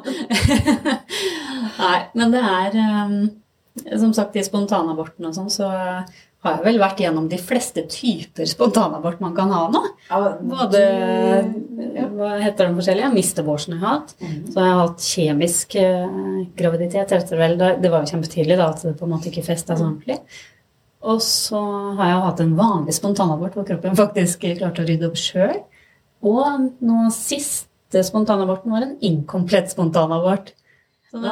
Nei, 1.82 2.00
men 2.16 2.34
det 2.34 2.42
er 2.42 2.78
um, 2.82 3.16
Som 4.00 4.12
sagt, 4.16 4.36
i 4.36 4.44
spontanaborten 4.46 5.28
og 5.28 5.36
sånn, 5.36 5.52
så 5.52 5.70
har 6.42 6.56
jeg 6.58 6.66
vel 6.66 6.80
vært 6.82 7.02
gjennom 7.04 7.28
de 7.30 7.38
fleste 7.38 7.84
typer 7.92 8.48
spontanabort 8.50 9.20
man 9.22 9.36
kan 9.38 9.52
ha 9.54 9.66
nå. 9.70 9.82
Både 10.50 10.80
Hva 12.16 12.32
heter 12.42 12.66
de 12.66 12.80
forskjellige? 12.80 13.12
Mistebårsen 13.14 13.76
har 13.78 13.84
jeg 13.84 13.92
hatt. 13.92 14.16
Så 14.16 14.54
Så 14.56 14.64
har 14.64 14.70
jeg 14.72 14.80
hatt 14.80 15.06
kjemisk 15.06 15.76
eh, 15.84 16.16
graviditet. 16.58 17.14
Det 17.14 17.92
var 17.92 18.00
jo 18.00 18.10
kjempetidlig 18.10 18.58
da, 18.58 18.72
at 18.74 18.82
det 18.88 18.96
på 18.98 19.06
en 19.06 19.14
måte 19.14 19.30
ikke 19.30 19.46
festa 19.46 19.78
så 19.78 19.86
ordentlig. 19.86 20.18
Og 21.02 21.22
så 21.26 21.60
har 21.98 22.12
jeg 22.12 22.24
hatt 22.28 22.42
en 22.44 22.56
vanlig 22.58 22.94
spontanabort 22.98 23.58
hvor 23.58 23.68
kroppen 23.68 23.98
faktisk 23.98 24.46
klarte 24.60 24.84
å 24.84 24.88
rydde 24.88 25.10
opp 25.10 25.20
sjøl. 25.20 25.60
Og 26.22 26.68
nå 26.86 27.04
siste 27.16 28.04
spontanaborten 28.06 28.74
var 28.74 28.86
en 28.86 28.98
inkomplett 29.02 29.72
spontanabort. 29.74 30.54
Så 31.12 31.20
Nå, 31.20 31.32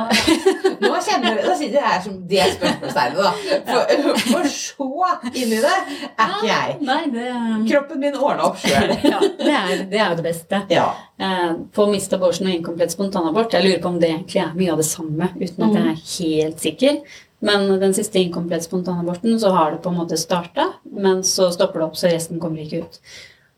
nå 0.83 0.89
kjenner 1.05 1.37
Da 1.39 1.53
sitter 1.55 1.77
jeg 1.77 1.85
her 1.85 2.01
som 2.03 2.15
det 2.27 2.47
spørsmålstegnet, 2.57 3.19
da. 3.23 3.61
For, 3.69 4.17
for 4.25 4.49
så 4.51 4.87
inni 5.29 5.61
det 5.63 5.69
er 5.71 6.33
ikke 6.33 6.49
jeg. 6.49 6.73
Nei, 6.83 6.97
det, 7.13 7.27
Kroppen 7.69 8.01
min 8.03 8.17
ordna 8.17 8.49
opp 8.49 8.59
sjøl. 8.59 8.91
ja, 9.13 9.21
det, 9.39 9.53
er, 9.53 9.85
det 9.93 10.01
er 10.01 10.11
jo 10.11 10.17
det 10.19 10.25
beste. 10.25 10.59
Ja. 10.73 10.89
Eh, 11.15 11.53
På 11.71 11.87
mist 11.93 12.11
abortion 12.17 12.49
og 12.49 12.57
inkomplett 12.57 12.91
spontanabort, 12.91 13.55
jeg 13.55 13.69
lurer 13.69 13.79
på 13.85 13.93
om 13.93 14.01
det 14.03 14.11
egentlig 14.11 14.43
er 14.43 14.51
mye 14.59 14.75
av 14.75 14.83
det 14.83 14.89
samme, 14.89 15.31
uten 15.39 15.67
at 15.69 15.79
jeg 15.79 15.85
er 15.93 16.03
helt 16.17 16.65
sikker. 16.67 17.01
Men 17.41 17.79
den 17.79 17.93
siste 17.95 18.19
inkomplett 18.19 18.63
spontanaborten, 18.65 19.37
så 19.39 19.49
har 19.55 19.71
det 19.71 19.81
på 19.83 19.89
en 19.93 19.99
måte 20.01 20.17
starta, 20.19 20.65
men 20.91 21.21
så 21.23 21.47
stopper 21.55 21.79
det 21.79 21.85
opp, 21.85 21.95
så 21.99 22.09
resten 22.11 22.39
kommer 22.41 22.59
ikke 22.65 22.81
ut. 22.83 22.97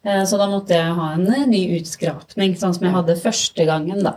Eh, 0.06 0.24
Så 0.26 0.38
da 0.38 0.48
måtte 0.50 0.76
jeg 0.78 0.94
ha 0.98 1.14
en 1.16 1.26
eh, 1.34 1.48
ny 1.50 1.64
utskrapning, 1.80 2.54
sånn 2.58 2.76
som 2.78 2.86
jeg 2.86 2.94
hadde 2.94 3.16
første 3.22 3.66
gangen, 3.66 4.04
da. 4.06 4.16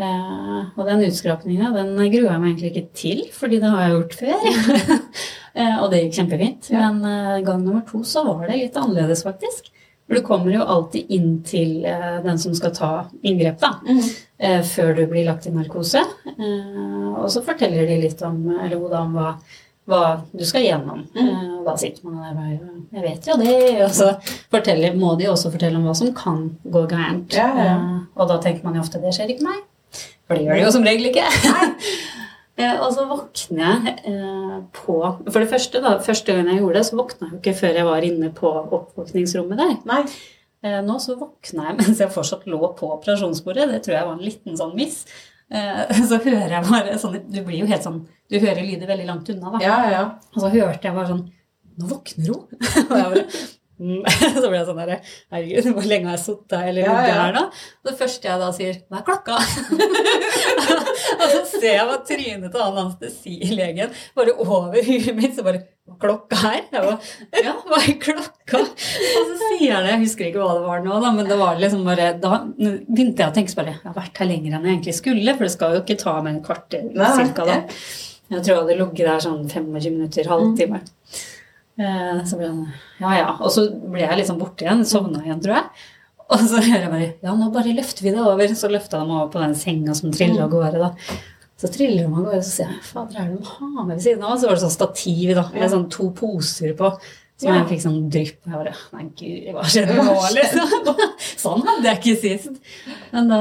Eh, 0.00 0.62
Og 0.78 0.86
den 0.88 1.04
utskrapninga, 1.04 1.74
den 1.76 1.92
gruer 1.98 2.30
jeg 2.30 2.40
meg 2.40 2.54
egentlig 2.54 2.70
ikke 2.72 2.94
til, 3.02 3.20
fordi 3.36 3.60
det 3.60 3.68
har 3.74 3.82
jeg 3.84 3.98
gjort 3.98 4.16
før. 4.22 5.04
Og 5.82 5.90
det 5.90 6.00
gikk 6.04 6.14
kjempefint. 6.20 6.70
Ja. 6.70 6.88
Men 6.94 7.44
gang 7.44 7.64
nummer 7.64 7.82
to 7.84 8.00
så 8.06 8.22
var 8.24 8.46
det 8.46 8.56
litt 8.62 8.76
annerledes, 8.80 9.24
faktisk. 9.26 9.68
For 10.06 10.16
du 10.16 10.22
kommer 10.24 10.54
jo 10.54 10.62
alltid 10.64 11.10
inn 11.10 11.42
til 11.46 11.82
den 11.82 12.38
som 12.38 12.54
skal 12.54 12.72
ta 12.76 12.90
inngrep, 13.26 13.58
da. 13.60 13.74
Mhm. 13.84 14.08
Eh, 14.40 14.60
Før 14.66 14.94
du 14.96 15.04
blir 15.10 15.26
lagt 15.28 15.46
i 15.46 15.52
narkose. 15.54 16.02
Eh, 16.26 17.08
Og 17.20 17.28
så 17.30 17.42
forteller 17.44 17.86
de 17.90 17.98
litt 18.00 18.22
om, 18.26 18.38
eller 18.56 18.76
hun 18.80 18.90
da, 18.90 19.00
om 19.04 19.12
hva, 19.18 19.32
hva 19.90 20.02
du 20.32 20.44
skal 20.48 20.64
gjennom. 20.64 21.02
Mm. 21.14 21.26
Eh, 21.28 21.48
Og 21.60 21.64
da 21.68 21.76
sitter 21.80 22.06
man 22.08 22.20
der 22.24 22.36
bare 22.38 22.58
Jeg 22.96 23.02
vet 23.04 23.26
jo 23.30 23.36
det. 23.40 23.56
Og 23.86 23.90
så 24.00 24.12
forteller, 24.52 24.96
må 24.96 25.14
de 25.20 25.28
også 25.32 25.52
fortelle 25.52 25.76
om 25.80 25.84
hva 25.88 25.94
som 25.98 26.12
kan 26.16 26.46
gå 26.64 26.86
gærent. 26.90 27.34
Ja, 27.36 27.48
ja. 27.58 27.74
Eh, 27.76 27.98
Og 28.16 28.28
da 28.32 28.38
tenker 28.42 28.64
man 28.64 28.74
jo 28.80 28.84
ofte 28.86 29.00
det 29.02 29.12
skjer 29.16 29.34
ikke 29.36 29.46
meg. 29.50 29.60
For 30.26 30.38
det 30.38 30.46
gjør 30.46 30.60
det 30.60 30.64
jo 30.68 30.72
som 30.78 30.84
regel 30.86 31.10
ikke. 31.12 31.28
Eh, 32.60 32.76
Og 32.84 32.90
så 32.92 33.06
våkner 33.08 33.62
jeg 33.86 33.92
eh, 34.10 34.56
på 34.76 34.96
For 35.30 35.38
det 35.40 35.46
første, 35.48 35.80
da, 35.80 35.94
første 36.04 36.34
gang 36.36 36.50
jeg 36.50 36.58
gjorde 36.60 36.74
det, 36.76 36.82
så 36.90 36.98
våkna 36.98 37.28
jeg 37.28 37.32
jo 37.32 37.38
ikke 37.38 37.54
før 37.56 37.78
jeg 37.78 37.86
var 37.88 38.04
inne 38.04 38.28
på 38.36 38.50
oppvåkningsrommet 38.76 39.62
der. 39.62 39.70
Nei. 39.88 40.02
Eh, 40.62 40.78
Nå 40.84 40.98
så 41.00 41.16
våkna 41.20 41.70
jeg 41.70 41.76
mens 41.80 42.00
jeg 42.02 42.12
fortsatt 42.12 42.46
lå 42.50 42.60
på 42.78 42.90
operasjonsbordet. 42.98 43.68
Det 43.72 43.82
tror 43.86 43.96
jeg 43.96 44.08
var 44.08 44.16
en 44.18 44.24
liten 44.26 44.58
sånn 44.60 44.74
miss. 44.78 45.02
Eh, 45.50 45.84
Så 46.10 46.20
hører 46.22 46.56
jeg 46.58 46.66
bare 46.68 46.98
sånn 47.02 47.16
Du 47.26 47.40
blir 47.42 47.64
jo 47.64 47.66
helt 47.66 47.82
sånn 47.82 48.04
Du 48.30 48.36
hører 48.38 48.60
lyder 48.62 48.86
veldig 48.86 49.06
langt 49.08 49.30
unna, 49.32 49.50
da. 49.56 49.62
Ja, 49.64 49.78
ja. 49.90 50.02
Og 50.36 50.44
så 50.44 50.50
hørte 50.52 50.86
jeg 50.86 50.94
bare 50.94 51.10
sånn 51.10 51.24
Nå 51.80 51.88
våkner 51.90 52.30
hun! 52.30 52.44
Og 52.90 52.94
jeg 52.94 53.08
bare. 53.14 53.24
Så 54.40 54.44
ble 54.50 54.58
jeg 54.58 54.66
sånn 54.68 54.78
der 54.82 54.90
Herregud, 55.32 55.68
hvor 55.76 55.86
lenge 55.88 56.10
har 56.10 56.16
jeg 56.18 56.24
sittet 56.26 56.56
her 56.58 56.68
eller 56.68 56.84
Ja, 56.84 56.94
ja. 57.08 57.14
her 57.24 57.32
nå? 57.38 57.42
Det 57.88 57.94
første 57.96 58.28
jeg 58.28 58.42
da 58.42 58.48
sier 58.52 58.78
Hva 58.92 58.98
er 59.00 59.06
klokka? 59.06 59.38
og 61.20 61.26
så 61.32 61.40
ser 61.54 61.66
jeg 61.78 61.86
bare 61.88 62.02
trynet 62.08 62.50
til 62.52 62.64
han 62.64 62.80
anestesilegen 62.84 63.94
bare 64.18 64.34
over 64.44 64.76
huet 64.84 65.14
mitt. 65.16 65.32
Så 65.38 65.44
bare 65.46 65.62
klokka 66.00 66.38
her? 66.44 66.60
Jeg 66.70 66.84
bare 66.84 66.98
Ja, 67.46 67.54
hva 67.70 67.80
er 67.80 67.96
klokka? 68.04 68.60
Og 68.60 69.32
så 69.32 69.38
sier 69.56 69.74
han 69.78 69.88
det. 69.88 69.94
Jeg 69.96 70.02
husker 70.04 70.28
ikke 70.28 70.44
hva 70.44 70.52
det 70.58 70.66
var 70.68 70.84
nå, 70.84 71.00
da, 71.06 71.14
men 71.16 71.30
det 71.32 71.40
var 71.40 71.58
liksom 71.64 71.82
bare 71.88 72.12
Da 72.20 72.36
begynte 72.52 73.24
jeg 73.24 73.32
å 73.32 73.36
tenke 73.40 73.54
så 73.54 73.62
bare 73.62 73.74
Jeg 73.78 73.82
har 73.88 73.96
vært 73.98 74.22
her 74.22 74.30
lenger 74.30 74.54
enn 74.58 74.68
jeg 74.68 74.76
egentlig 74.76 74.96
skulle, 75.00 75.36
for 75.40 75.48
det 75.48 75.54
skal 75.56 75.76
jo 75.78 75.82
ikke 75.86 75.98
ta 76.04 76.16
meg 76.20 76.36
en 76.36 76.44
kvarter 76.46 76.88
cirka 77.16 77.48
da. 77.48 77.58
Jeg 78.30 78.44
tror 78.46 78.52
jeg 78.54 78.60
hadde 78.62 78.78
ligget 78.78 79.06
der 79.08 79.22
sånn 79.24 79.40
25 79.50 79.94
minutter, 79.96 80.28
halvtime. 80.30 80.84
Eh, 80.84 81.28
Så 82.28 82.36
ble 82.40 82.50
han 82.50 82.60
Ja, 83.00 83.14
ja. 83.16 83.30
Og 83.40 83.50
så 83.54 83.66
ble 83.72 84.02
jeg 84.04 84.20
liksom 84.20 84.38
borte 84.40 84.66
igjen. 84.66 84.84
Sovna 84.88 85.22
igjen, 85.24 85.40
tror 85.44 85.56
jeg. 85.58 85.88
Og 86.30 86.42
så 86.46 86.60
hører 86.62 86.84
jeg 86.84 86.90
bare 86.92 87.08
Ja, 87.26 87.34
nå 87.34 87.48
bare 87.54 87.72
løfter 87.74 88.04
vi 88.06 88.12
det 88.14 88.22
over. 88.22 88.54
Så 88.54 88.70
løfta 88.70 89.00
de 89.00 89.10
over 89.16 89.30
på 89.32 89.40
den 89.42 89.54
senga 89.58 89.94
som 89.98 90.12
triller 90.14 90.44
av 90.46 90.52
gårde, 90.52 90.78
da. 90.82 90.92
Så 91.60 91.68
triller 91.72 92.04
de 92.04 92.10
av 92.12 92.20
gårde, 92.24 92.38
og 92.40 92.44
så 92.46 92.52
sier 92.60 92.70
jeg 92.72 92.84
Fader, 92.86 93.16
er 93.20 93.32
det 93.32 93.40
de 93.40 93.48
har 93.54 93.72
med 93.84 93.90
ved 93.96 94.04
siden 94.04 94.22
av? 94.24 94.36
Så 94.40 94.48
var 94.48 94.56
det 94.56 94.62
sånn 94.62 94.76
stativ 94.76 95.34
da, 95.36 95.42
med 95.56 95.72
sånn 95.74 95.88
to 95.92 96.10
poser 96.16 96.76
på. 96.78 96.92
Så 97.40 97.48
jeg 97.48 97.64
fikk 97.70 97.80
sånn 97.80 98.00
drypp 98.12 98.42
Og 98.44 98.50
Jeg 98.52 98.58
bare 98.60 98.72
Nei, 98.92 99.04
gud, 99.16 99.44
hva 99.56 99.62
skjedde 99.64 99.94
nå, 99.96 100.14
liksom? 100.36 100.90
sånn 101.44 101.62
hadde 101.64 101.88
jeg 101.88 102.00
ikke 102.02 102.20
sist. 102.20 102.58
Men 103.14 103.30
da, 103.32 103.38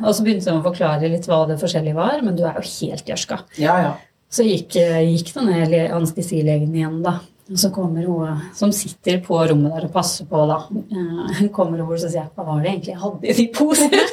og 0.00 0.14
så 0.16 0.24
begynte 0.24 0.48
de 0.48 0.54
å 0.56 0.64
forklare 0.64 1.10
litt 1.12 1.28
hva 1.28 1.42
det 1.50 1.58
forskjellige 1.60 1.98
var, 1.98 2.22
men 2.24 2.38
du 2.38 2.42
er 2.48 2.56
jo 2.56 2.64
helt 2.64 3.04
gjørska. 3.12 3.38
Ja, 3.60 3.74
ja. 3.84 3.90
Så 4.32 4.46
gikk, 4.48 4.78
gikk 4.80 5.28
denne 5.36 5.60
le- 5.70 5.90
anestesilegen 5.94 6.72
igjen, 6.74 7.02
da. 7.04 7.18
Og 7.52 7.58
så 7.60 7.68
kommer 7.74 8.06
hun 8.08 8.38
som 8.56 8.70
sitter 8.72 9.18
på 9.24 9.36
rommet 9.50 9.74
der 9.74 9.84
og 9.88 9.92
passer 9.92 10.24
på, 10.30 10.44
da. 10.48 10.62
eh, 10.96 11.42
kommer 11.52 11.82
over 11.84 11.98
og 11.98 12.00
så 12.00 12.08
sier 12.08 12.22
jeg, 12.22 12.30
hva 12.38 12.46
var 12.46 12.62
det 12.64 12.70
egentlig 12.70 12.94
jeg 12.94 13.02
hadde 13.02 13.28
i 13.28 13.36
de 13.40 13.48
posene? 13.52 14.04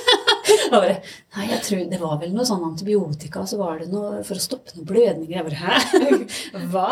Og 0.71 0.77
bare, 0.79 0.95
Nei, 1.35 1.45
jeg 1.51 1.59
tror 1.63 1.79
det 1.91 1.97
var 1.99 2.13
vel 2.19 2.31
noe 2.35 2.45
sånn 2.47 2.61
antibiotika, 2.63 3.41
så 3.47 3.57
var 3.59 3.79
det 3.79 3.89
noe 3.91 4.21
for 4.27 4.39
å 4.39 4.43
stoppe 4.43 4.71
noen 4.75 4.87
blødninger. 4.87 5.35
Jeg 5.35 5.45
bare, 5.47 5.59
hæ? 5.59 6.19
Hva? 6.71 6.85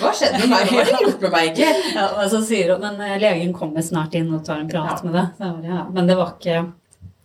Hva 0.00 0.12
skjedde 0.14 0.40
med 0.42 0.52
meg? 0.52 0.70
Hva 0.70 0.82
har 0.84 0.90
du 0.90 1.06
gjort 1.06 1.24
med 1.24 1.34
meg, 1.34 1.48
ikke? 1.52 1.70
Ja, 1.98 2.04
og 2.20 2.26
så 2.32 2.40
sier 2.46 2.74
hun, 2.74 2.84
men 2.84 3.00
eh, 3.06 3.16
legen 3.22 3.54
kommer 3.56 3.84
snart 3.86 4.14
inn 4.18 4.30
og 4.34 4.44
tar 4.46 4.62
en 4.62 4.70
prat 4.70 4.98
Ja. 4.98 5.00
med 5.06 5.16
deg. 5.18 5.32
Bare, 5.40 5.72
ja. 5.74 5.82
Men 5.94 6.10
det 6.10 6.18
var 6.20 6.36
ikke 6.38 6.60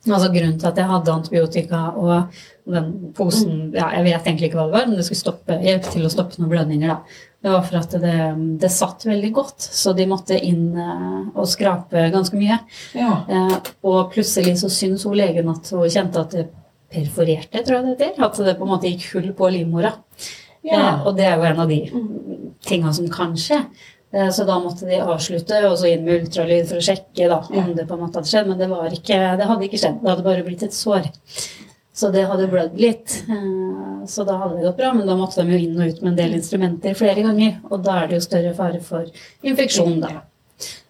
Altså 0.05 0.27
Grunnen 0.29 0.59
til 0.61 0.67
at 0.69 0.77
jeg 0.77 0.85
hadde 0.85 1.13
antibiotika 1.15 1.79
og 1.97 2.35
den 2.69 2.91
posen 3.17 3.71
ja, 3.73 3.87
Jeg 3.95 4.03
vet 4.05 4.27
egentlig 4.29 4.51
ikke 4.51 4.59
hva 4.59 4.65
det 4.67 4.75
var, 4.75 4.83
men 4.91 4.99
det 4.99 5.05
skulle 5.07 5.17
stoppe, 5.23 5.55
hjelpe 5.65 5.93
til 5.95 6.05
å 6.05 6.11
stoppe 6.13 6.37
noen 6.37 6.51
blødninger. 6.51 6.91
da. 6.93 7.23
Det 7.45 7.51
var 7.51 7.61
for 7.61 7.77
at 7.77 7.91
det, 8.01 8.19
det 8.57 8.69
satt 8.73 9.03
veldig 9.05 9.29
godt, 9.35 9.61
så 9.61 9.91
de 9.93 10.07
måtte 10.09 10.33
inn 10.33 10.71
eh, 10.81 11.17
og 11.37 11.45
skrape 11.45 12.07
ganske 12.09 12.39
mye. 12.39 12.55
Ja. 12.97 13.19
Eh, 13.29 13.51
og 13.85 14.15
plutselig 14.15 14.55
så 14.63 14.69
syns 14.73 15.03
hun 15.05 15.13
legen 15.19 15.51
at 15.51 15.69
hun 15.69 15.83
kjente 15.85 16.23
at 16.23 16.33
det 16.33 16.47
perforerte, 16.89 17.61
tror 17.61 17.77
jeg 17.77 17.85
det 17.85 18.07
heter. 18.07 18.23
At 18.25 18.39
det 18.47 18.55
på 18.57 18.65
en 18.65 18.71
måte 18.71 18.89
gikk 18.89 19.05
hull 19.11 19.27
på 19.37 19.49
livmora. 19.53 19.91
Ja. 20.65 20.79
Eh, 20.79 21.05
og 21.05 21.19
det 21.19 21.27
er 21.29 21.37
jo 21.37 21.45
en 21.51 21.61
av 21.67 21.69
de 21.69 21.79
tinga 22.65 22.95
som 22.97 23.13
kan 23.13 23.37
skje. 23.37 23.61
Så 24.31 24.45
da 24.47 24.55
måtte 24.63 24.87
de 24.87 24.97
avslutte 25.03 25.57
og 25.67 25.73
så 25.77 25.89
inn 25.91 26.05
med 26.05 26.21
ultralyd 26.23 26.69
for 26.69 26.79
å 26.79 26.83
sjekke 26.85 27.25
da, 27.27 27.41
om 27.51 27.73
det 27.75 27.83
på 27.83 27.97
en 27.97 28.05
måte 28.05 28.21
hadde 28.21 28.31
skjedd. 28.31 28.47
Men 28.47 28.61
det, 28.61 28.69
var 28.71 28.93
ikke, 28.95 29.17
det 29.37 29.47
hadde 29.49 29.65
ikke 29.67 29.81
skjedd. 29.81 29.97
Det 30.01 30.13
hadde 30.13 30.25
bare 30.25 30.45
blitt 30.47 30.63
et 30.65 30.77
sår. 30.77 31.09
Så 31.95 32.09
det 32.11 32.25
hadde 32.27 32.49
blødd 32.51 32.73
litt. 32.81 33.21
Eh, 33.31 34.05
Så 34.05 34.25
da 34.27 34.35
hadde 34.37 34.57
det 34.59 34.65
gått 34.67 34.77
bra, 34.77 34.89
men 34.93 35.07
da 35.07 35.15
måtte 35.17 35.41
de 35.41 35.55
jo 35.55 35.57
inn 35.65 35.79
og 35.81 35.87
ut 35.87 36.01
med 36.03 36.11
en 36.11 36.17
del 36.19 36.33
instrumenter 36.37 36.93
flere 36.99 37.23
ganger. 37.25 37.55
Og 37.71 37.81
da 37.85 38.01
er 38.03 38.07
det 38.11 38.19
jo 38.19 38.25
større 38.27 38.51
fare 38.57 38.81
for 38.83 39.05
infeksjon, 39.47 39.95
da. 40.03 40.11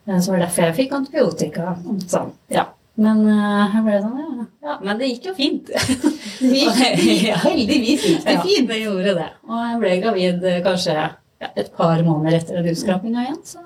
Eh, 0.08 0.18
Så 0.20 0.32
var 0.34 0.40
det 0.42 0.48
derfor 0.50 0.66
jeg 0.66 0.76
fikk 0.82 0.96
antibiotika. 0.98 1.76
Sånn. 2.10 2.32
Ja. 2.50 2.66
Men 2.98 3.22
eh, 3.28 3.76
jeg 3.76 3.84
ble 3.86 4.00
sånn, 4.02 4.20
ja, 4.24 4.46
ja. 4.68 4.78
Men 4.82 4.98
det 5.00 5.08
gikk 5.14 5.26
jo 5.30 5.34
fint. 5.38 5.70
Det 6.40 6.52
gikk- 6.52 7.24
Ja. 7.30 7.38
Heldigvis 7.46 8.04
gikk 8.10 8.26
det 8.26 8.36
fint. 8.44 8.68
det 8.68 8.80
gjorde 8.82 9.14
det. 9.22 9.30
Og 9.48 9.62
jeg 9.70 9.80
ble 9.84 9.94
gravid 10.04 10.44
eh, 10.52 10.60
kanskje 10.66 10.96
et 11.46 11.70
par 11.78 12.02
måneder 12.04 12.40
etter 12.40 12.58
den 12.64 12.72
utskrapinga 12.74 13.24
igjen. 13.28 13.40
Så 13.46 13.62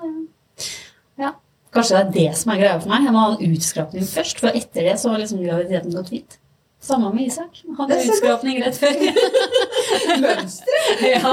ja. 1.18 1.32
Kanskje 1.72 1.96
det 1.96 2.04
er 2.04 2.12
det 2.18 2.36
som 2.38 2.52
er 2.52 2.58
greia 2.62 2.78
for 2.82 2.90
meg. 2.92 3.04
Jeg 3.06 3.14
må 3.14 3.24
ha 3.24 3.32
en 3.36 3.54
utskrapning 3.56 4.06
først, 4.10 4.40
for 4.42 4.48
etter 4.58 4.86
det 4.90 4.96
så 5.00 5.10
har 5.12 5.18
liksom 5.22 5.42
graviditeten 5.44 5.94
gått 5.94 6.10
fint. 6.14 6.38
Samme 6.80 7.10
med 7.14 7.26
Isak. 7.28 7.60
Han 7.66 7.76
hadde 7.90 7.98
utskrapning 8.08 8.62
rett 8.64 8.78
før. 8.80 8.94
Mønsteret! 10.24 11.02
ja, 11.12 11.32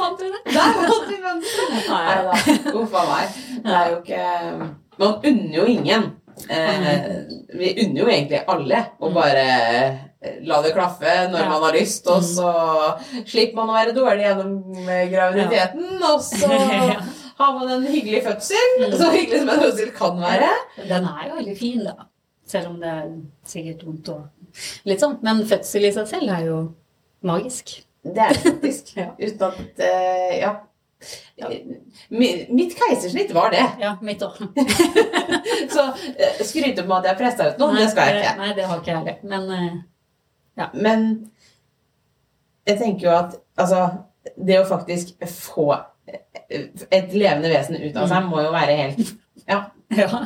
fant 0.00 0.22
vi 0.22 0.30
det. 0.34 0.40
Der 0.50 0.78
fant 0.80 1.06
vi 1.12 1.18
mønsteret! 1.22 1.90
Nei 1.92 2.16
da. 2.26 2.72
Uff 2.80 2.96
a 2.98 3.04
meg. 3.06 3.36
Det 3.62 3.76
er 3.78 3.92
jo 3.92 4.00
ikke 4.02 4.24
Man 4.98 5.14
unner 5.30 5.54
jo 5.60 5.66
ingen. 5.70 6.08
Eh, 6.50 6.90
vi 7.58 7.70
unner 7.84 8.02
jo 8.02 8.08
egentlig 8.10 8.40
alle 8.50 8.82
å 9.02 9.10
bare 9.14 9.44
eh, 9.46 10.36
la 10.46 10.58
det 10.66 10.74
klaffe 10.74 11.14
når 11.30 11.40
Ja. 11.44 11.48
man 11.54 11.64
har 11.68 11.78
lyst, 11.78 12.06
og 12.10 12.22
så 12.26 12.50
slipper 13.22 13.54
man 13.60 13.70
å 13.70 13.78
være 13.78 13.94
dårlig 13.96 14.26
gjennom 14.26 14.52
graviditeten, 15.14 15.88
ja. 16.02 16.12
og 16.12 16.22
så 16.26 16.50
har 17.40 17.54
man 17.58 17.70
en 17.78 17.86
hyggelig 17.86 18.24
fødsel. 18.26 18.86
Så 18.98 19.10
hyggelig 19.14 19.44
som 19.44 19.50
en 19.54 19.62
fødsel 19.68 19.90
kan 19.94 20.18
være. 20.22 20.50
Den 20.82 21.06
er 21.14 21.26
jo 21.30 21.38
veldig 21.38 21.58
fin, 21.58 21.82
da. 21.86 22.08
Selv 22.48 22.70
om 22.72 22.78
det 22.80 22.88
er 22.88 23.08
sikkert 23.48 23.82
vondt 23.84 24.08
og 24.14 24.88
litt 24.88 25.02
sånn. 25.02 25.18
Men 25.26 25.42
fødsel 25.48 25.84
i 25.84 25.92
seg 25.92 26.06
selv 26.08 26.32
er 26.32 26.46
jo 26.48 26.58
magisk. 27.28 27.74
Det 28.08 28.22
er 28.24 28.32
det 28.36 28.40
faktisk. 28.46 28.94
Ja. 29.02 29.10
Uten 29.20 29.44
at 29.50 29.82
uh, 29.84 30.32
Ja. 30.38 30.54
Mi- 32.10 32.46
Mitt 32.50 32.72
keisersnitt 32.74 33.30
var 33.36 33.52
det. 33.54 33.60
Ja, 33.82 33.92
mitt 34.02 34.22
òg. 34.26 34.38
Så 35.74 35.84
eh, 36.16 36.40
skryte 36.42 36.82
på 36.88 36.96
at 36.96 37.06
jeg 37.06 37.18
pressa 37.20 37.50
ut 37.52 37.60
noe, 37.60 37.76
det 37.76 37.86
skal 37.92 38.08
jeg 38.10 38.24
ikke. 38.24 38.32
Nei, 38.40 38.48
det 38.56 38.64
har 38.66 38.80
ikke 38.80 38.90
jeg 38.90 38.98
heller. 38.98 39.20
Men 39.22 39.84
ja. 40.58 40.66
Men 40.74 41.04
jeg 42.66 42.80
tenker 42.80 43.06
jo 43.06 43.12
at 43.14 43.36
altså, 43.62 43.84
det 44.34 44.58
å 44.58 44.66
faktisk 44.66 45.14
få 45.30 45.68
et 46.08 47.14
levende 47.14 47.52
vesen 47.52 47.78
ut 47.78 47.96
av 48.00 48.08
seg 48.10 48.26
må 48.26 48.42
jo 48.42 48.50
være 48.56 48.80
helt 48.82 49.14
Ja. 49.46 49.62
Ja. 49.98 50.24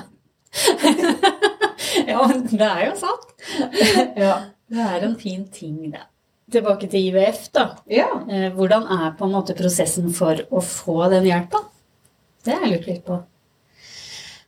ja, 2.12 2.22
men 2.28 2.46
det 2.50 2.68
er 2.68 2.87
jo 2.88 2.94
sant. 3.00 3.28
ja. 4.25 4.34
Det 4.72 4.87
er 4.88 5.04
en 5.04 5.16
fin 5.20 5.44
ting, 5.52 5.90
det. 5.92 6.06
Tilbake 6.52 6.88
til 6.92 7.08
IVF, 7.11 7.46
da. 7.54 7.66
ja. 7.92 8.08
Eh, 8.28 8.49
Hvordan 8.56 8.84
er 8.92 9.12
på 9.18 9.25
en 9.28 9.34
måte 9.34 9.56
prosessen 9.56 10.11
for 10.16 10.40
å 10.52 10.61
få 10.64 10.99
den 11.12 11.28
hjelpa? 11.28 11.62
Det 12.44 12.56
har 12.56 12.64
jeg 12.66 12.75
lurt 12.75 12.88
litt 12.90 13.04
på. 13.06 13.18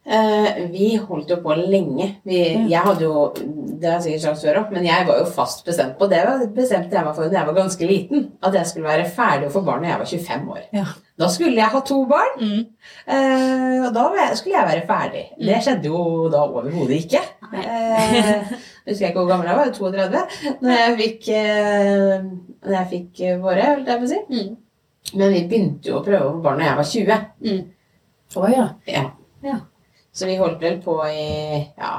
Eh, 0.05 0.67
vi 0.69 0.97
holdt 1.01 1.31
jo 1.33 1.39
på 1.41 1.55
lenge. 1.57 2.11
Vi, 2.29 2.41
jeg 2.69 2.81
hadde 2.85 3.07
jo 3.07 3.31
Det 3.35 3.89
har 3.89 3.95
jeg 4.01 4.03
sikkert 4.21 4.21
sagt 4.37 4.43
før 4.45 4.59
men 4.73 4.85
jeg 4.85 5.07
var 5.09 5.19
jo 5.23 5.25
fast 5.33 5.65
bestemt 5.65 5.97
på 5.99 6.09
det. 6.11 6.21
var- 6.27 6.45
bestemte 6.53 6.93
jeg 6.93 7.05
meg 7.05 7.15
for 7.17 7.25
da 7.29 7.39
jeg 7.39 7.47
var 7.47 7.55
ganske 7.57 7.87
liten. 7.89 8.27
At 8.43 8.53
jeg 8.55 8.67
skulle 8.67 8.87
være 8.89 9.09
ferdig 9.09 9.49
å 9.49 9.53
få 9.55 9.65
barn 9.65 9.83
når 9.83 9.89
jeg 9.89 9.99
var 9.99 10.07
25 10.07 10.49
år. 10.53 10.61
Ja. 10.73 10.85
Da 11.19 11.29
skulle 11.29 11.57
jeg 11.57 11.71
ha 11.73 11.81
to 11.81 12.05
barn. 12.07 12.37
Mm. 12.41 12.67
Eh, 13.09 13.87
og 13.87 13.95
da 13.95 14.35
skulle 14.35 14.57
jeg 14.59 14.69
være 14.69 14.87
ferdig. 14.87 15.25
Det 15.39 15.63
skjedde 15.65 15.85
jo 15.89 16.29
da 16.29 16.45
overhodet 16.47 17.05
ikke. 17.05 17.21
Eh, 17.55 18.45
husker 18.87 19.07
jeg 19.07 19.11
ikke 19.15 19.21
hvor 19.25 19.29
gammel 19.29 19.49
jeg 19.49 19.57
var, 19.57 19.73
32, 19.73 20.25
når 20.61 20.71
jeg 20.81 20.97
fikk, 21.01 21.29
når 22.65 22.77
jeg 22.79 22.89
fikk 22.91 23.23
våre, 23.43 23.69
holdt 23.75 23.89
jeg 23.89 24.01
på 24.01 24.05
å 24.05 24.13
si. 24.13 24.21
Mm. 24.31 24.57
Men 25.21 25.33
vi 25.33 25.45
begynte 25.49 25.91
jo 25.91 26.01
å 26.01 26.05
prøve 26.05 26.25
å 26.29 26.33
få 26.37 26.43
barn 26.45 26.59
når 26.61 26.69
jeg 26.69 26.77
var 26.77 26.91
20. 26.93 27.25
Mm. 27.45 27.63
oh, 28.37 28.51
ja. 28.53 28.69
Ja. 28.89 29.05
Ja. 29.45 29.59
Så 30.15 30.27
vi 30.31 30.37
holdt 30.39 30.61
vel 30.63 30.77
på 30.85 30.95
i 31.11 31.65
ja, 31.79 31.95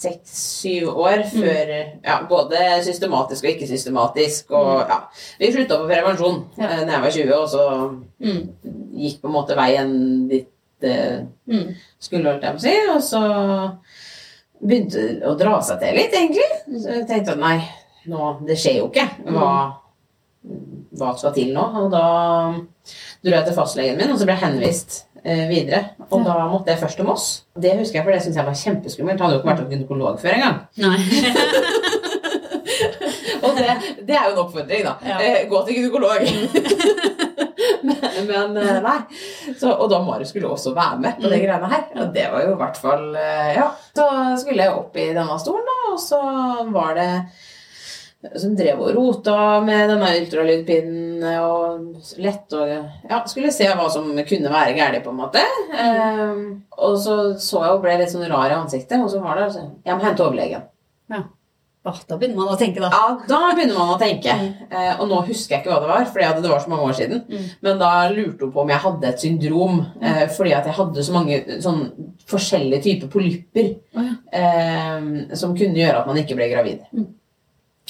seks-syv 0.00 0.88
år 0.96 1.20
Mm. 1.26 1.42
før 1.42 1.72
ja, 2.04 2.14
Både 2.28 2.60
systematisk 2.84 3.44
og 3.44 3.50
ikke 3.50 3.66
systematisk. 3.68 4.50
Og 4.56 4.86
ja, 4.88 5.00
vi 5.38 5.50
slutta 5.52 5.76
på 5.82 5.88
prevensjon 5.90 6.44
da 6.56 6.62
Ja. 6.62 6.70
eh, 6.80 6.86
jeg 6.88 7.02
var 7.02 7.10
20, 7.10 7.34
og 7.34 7.48
så 7.48 7.64
Mm. 8.20 8.48
gikk 8.96 9.20
på 9.20 9.28
en 9.28 9.34
måte 9.34 9.56
veien 9.56 10.28
dit 10.28 10.48
det 10.80 11.26
Mm. 11.46 11.74
skulle, 12.00 12.24
holdt 12.30 12.42
jeg 12.42 12.52
på 12.54 12.56
å 12.56 12.60
si. 12.60 12.88
Og 12.88 13.02
så 13.02 13.78
begynte 14.66 15.20
det 15.20 15.22
å 15.26 15.36
dra 15.38 15.60
seg 15.60 15.78
til 15.80 15.94
litt, 15.94 16.12
egentlig. 16.12 16.80
Så 16.80 16.88
jeg 16.88 17.06
tenkte 17.08 17.32
at 17.32 17.38
nei, 17.38 17.68
nå, 18.06 18.46
det 18.46 18.56
skjer 18.56 18.76
jo 18.78 18.88
ikke. 18.88 19.08
Hva, 19.26 19.74
hva 20.96 21.18
skal 21.18 21.32
til 21.34 21.52
nå? 21.52 21.60
Og 21.84 21.90
da 21.90 22.04
dro 23.22 23.30
jeg 23.30 23.44
til 23.44 23.54
fastlegen 23.54 23.96
min, 23.98 24.10
og 24.10 24.18
så 24.18 24.24
ble 24.24 24.32
jeg 24.36 24.44
henvist 24.44 25.02
eh, 25.02 25.09
videre. 25.24 25.84
Og 26.10 26.20
Ja. 26.20 26.24
da 26.32 26.46
måtte 26.48 26.70
jeg 26.72 26.78
først 26.80 26.96
til 26.96 27.04
Moss. 27.06 27.26
Det 27.60 27.74
husker 27.78 27.98
jeg, 28.00 28.04
for 28.04 28.12
det 28.12 28.22
syntes 28.22 28.36
jeg 28.36 28.46
var 28.46 28.54
kjempeskummelt. 28.64 29.20
Hadde 29.20 29.34
jo 29.34 29.40
ikke 29.40 29.50
vært 29.50 29.60
hos 29.64 29.72
gynekolog 29.74 30.20
før 30.20 30.32
engang. 30.38 30.58
Og 33.40 33.56
det, 33.56 33.68
det 34.06 34.14
er 34.16 34.26
jo 34.28 34.32
en 34.34 34.42
oppfordring, 34.44 34.82
da. 34.84 34.94
Ja. 35.06 35.18
Eh, 35.24 35.44
gå 35.50 35.60
til 35.66 35.78
gynekolog. 35.78 36.20
men 37.86 38.26
men 38.28 38.56
eh, 38.60 38.78
nei. 38.84 38.98
Så, 39.58 39.70
og 39.72 39.86
da 39.92 40.00
Marius 40.04 40.32
skulle 40.34 40.50
også 40.52 40.74
være 40.76 40.98
med 41.02 41.20
på 41.20 41.28
de 41.30 41.38
greiene 41.42 41.70
her. 41.72 41.84
Og 42.02 42.10
det 42.14 42.26
var 42.32 42.44
jo 42.44 42.54
i 42.54 42.58
hvert 42.60 42.80
fall 42.80 43.06
eh, 43.16 43.52
Ja. 43.56 43.70
Så 43.96 44.06
skulle 44.42 44.64
jeg 44.66 44.76
opp 44.76 44.96
i 45.00 45.08
denne 45.16 45.38
stolen, 45.42 45.66
da, 45.68 45.78
og 45.94 46.00
så 46.02 46.20
var 46.72 46.94
det 46.98 47.08
som 48.20 48.52
drev 48.56 48.80
og 48.84 48.92
rota 48.96 49.34
med 49.64 49.88
denne 49.88 50.10
ultralydpinnen 50.18 51.24
og 51.40 52.18
lette 52.20 52.58
og 52.58 53.08
ja, 53.08 53.22
skulle 53.30 53.52
se 53.54 53.68
hva 53.72 53.88
som 53.92 54.10
kunne 54.28 54.52
være 54.52 54.76
galt, 54.76 55.00
på 55.04 55.12
en 55.14 55.20
måte. 55.22 55.44
Eh, 55.72 56.44
og 56.76 56.96
så 57.00 57.18
så 57.40 57.64
jeg 57.64 57.74
hun 57.74 57.84
ble 57.84 57.98
litt 58.02 58.12
sånn 58.12 58.28
rar 58.28 58.52
i 58.52 58.58
ansiktet, 58.58 59.00
og 59.00 59.08
så 59.12 59.22
var 59.24 59.38
det 59.38 59.48
altså 59.48 59.66
Jeg 59.86 59.96
må 59.96 60.04
hente 60.04 60.26
overlegen. 60.26 60.66
Ja. 61.10 61.26
Da 61.80 62.16
begynner 62.20 62.36
man 62.36 62.50
å 62.52 62.58
tenke, 62.60 62.82
da. 62.82 62.90
Ja, 62.92 63.04
da 63.24 63.54
begynner 63.56 63.78
man 63.78 63.94
å 63.94 64.00
tenke. 64.00 64.34
Uh, 64.68 65.00
og 65.00 65.06
nå 65.08 65.22
husker 65.30 65.54
jeg 65.54 65.62
ikke 65.62 65.70
hva 65.72 65.78
det 65.80 65.88
var, 65.88 66.02
fordi 66.12 66.42
det 66.44 66.50
var 66.52 66.60
så 66.60 66.72
mange 66.72 66.88
år 66.90 66.98
siden. 66.98 67.22
Mm. 67.24 67.46
Men 67.64 67.80
da 67.80 67.92
lurte 68.12 68.44
hun 68.44 68.52
på 68.52 68.60
om 68.60 68.72
jeg 68.74 68.84
hadde 68.84 69.08
et 69.08 69.24
syndrom, 69.24 69.78
uh, 70.02 70.26
fordi 70.36 70.52
at 70.58 70.68
jeg 70.68 70.76
hadde 70.76 71.06
så 71.06 71.14
mange 71.16 71.38
sånn 71.64 71.80
forskjellige 72.28 72.84
typer 72.84 73.10
polypper 73.10 73.72
oh, 73.96 74.04
ja. 74.04 74.12
eh, 74.38 75.32
som 75.40 75.56
kunne 75.56 75.80
gjøre 75.80 76.02
at 76.02 76.06
man 76.06 76.20
ikke 76.20 76.36
ble 76.38 76.50
gravid. 76.52 76.84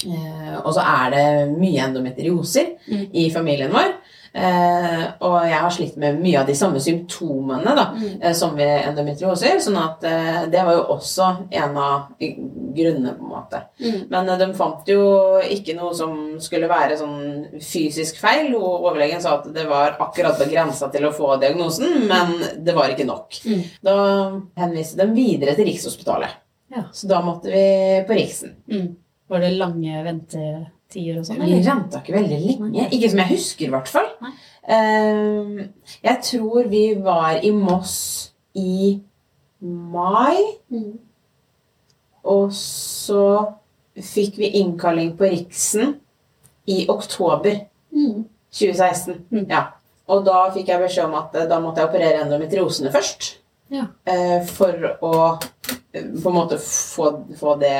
Mm. 0.05 0.15
Eh, 0.15 0.55
og 0.65 0.73
så 0.73 0.81
er 0.85 1.11
det 1.15 1.25
mye 1.57 1.83
endometrioser 1.89 2.75
Mm. 2.87 3.07
i 3.13 3.29
familien 3.33 3.71
vår. 3.71 3.93
Eh, 4.33 5.01
og 5.27 5.41
jeg 5.43 5.59
har 5.59 5.69
slitt 5.75 5.97
med 5.99 6.21
mye 6.23 6.39
av 6.39 6.45
de 6.47 6.53
samme 6.55 6.79
symptomene 6.79 7.73
da, 7.75 7.91
Mm. 7.93 8.21
eh, 8.21 8.31
som 8.33 8.55
ved 8.55 8.85
endometrioser. 8.87 9.57
sånn 9.59 9.77
at 9.77 10.03
eh, 10.07 10.45
det 10.49 10.63
var 10.65 10.73
jo 10.77 10.85
også 10.95 11.47
en 11.51 11.77
av 11.77 12.01
grunnene, 12.19 13.17
på 13.17 13.23
en 13.25 13.29
måte. 13.29 13.61
Mm. 13.83 14.09
Men 14.09 14.25
de 14.39 14.53
fant 14.53 14.87
jo 14.87 15.01
ikke 15.43 15.75
noe 15.75 15.93
som 15.93 16.39
skulle 16.39 16.69
være 16.69 16.97
sånn 16.97 17.59
fysisk 17.59 18.15
feil. 18.23 18.55
Og 18.55 18.85
overlegen 18.87 19.21
sa 19.21 19.35
at 19.39 19.53
det 19.53 19.67
var 19.67 19.97
akkurat 19.99 20.37
på 20.39 20.49
grensa 20.49 20.89
til 20.91 21.03
å 21.03 21.13
få 21.13 21.37
diagnosen, 21.41 22.07
men 22.07 22.63
det 22.63 22.73
var 22.73 22.87
ikke 22.89 23.05
nok. 23.05 23.31
Mm. 23.45 23.63
Da 23.83 23.97
henviste 24.57 24.95
de 24.97 25.07
videre 25.13 25.55
til 25.55 25.65
Rikshospitalet. 25.65 26.29
Ja. 26.73 26.83
Så 26.93 27.05
da 27.05 27.19
måtte 27.21 27.51
vi 27.51 28.05
på 28.07 28.15
Riksen. 28.15 28.55
Mm. 29.31 29.35
Var 29.37 29.43
det 29.45 29.51
lange 29.55 30.01
ventetider 30.03 31.19
og 31.21 31.25
sånn? 31.27 31.39
Vi 31.47 31.61
venta 31.63 32.01
ikke 32.01 32.17
veldig 32.17 32.39
lenge. 32.43 32.89
Ikke 32.91 33.09
som 33.13 33.21
jeg 33.23 33.29
husker, 33.31 33.65
i 33.69 33.71
hvert 33.71 33.87
fall. 33.87 34.09
Nei. 34.25 34.31
Eh, 34.75 35.61
jeg 36.03 36.17
tror 36.27 36.67
vi 36.69 36.81
var 36.99 37.39
i 37.39 37.51
Moss 37.55 37.95
i 38.59 38.99
mai. 39.61 40.41
Mm. 40.73 40.99
Og 42.27 42.51
så 42.53 43.23
fikk 44.01 44.37
vi 44.41 44.51
innkalling 44.61 45.15
på 45.17 45.29
Riksen 45.31 45.95
i 46.67 46.83
oktober 46.91 47.67
Mm. 47.91 48.25
2016. 48.51 49.17
Mm. 49.31 49.47
Ja. 49.49 49.65
Og 50.07 50.25
da 50.25 50.45
fikk 50.51 50.67
jeg 50.71 50.79
beskjed 50.79 51.05
om 51.09 51.15
at 51.19 51.33
eh, 51.35 51.47
da 51.47 51.57
måtte 51.59 51.81
jeg 51.81 51.89
operere 51.89 52.21
endometriosene 52.23 52.91
først. 52.91 53.37
Ja. 53.71 53.85
Eh, 54.07 54.43
for 54.47 54.75
å 55.03 55.15
på 55.91 56.29
en 56.31 56.35
måte 56.35 56.57
få, 56.63 57.07
få, 57.39 57.55
det, 57.61 57.77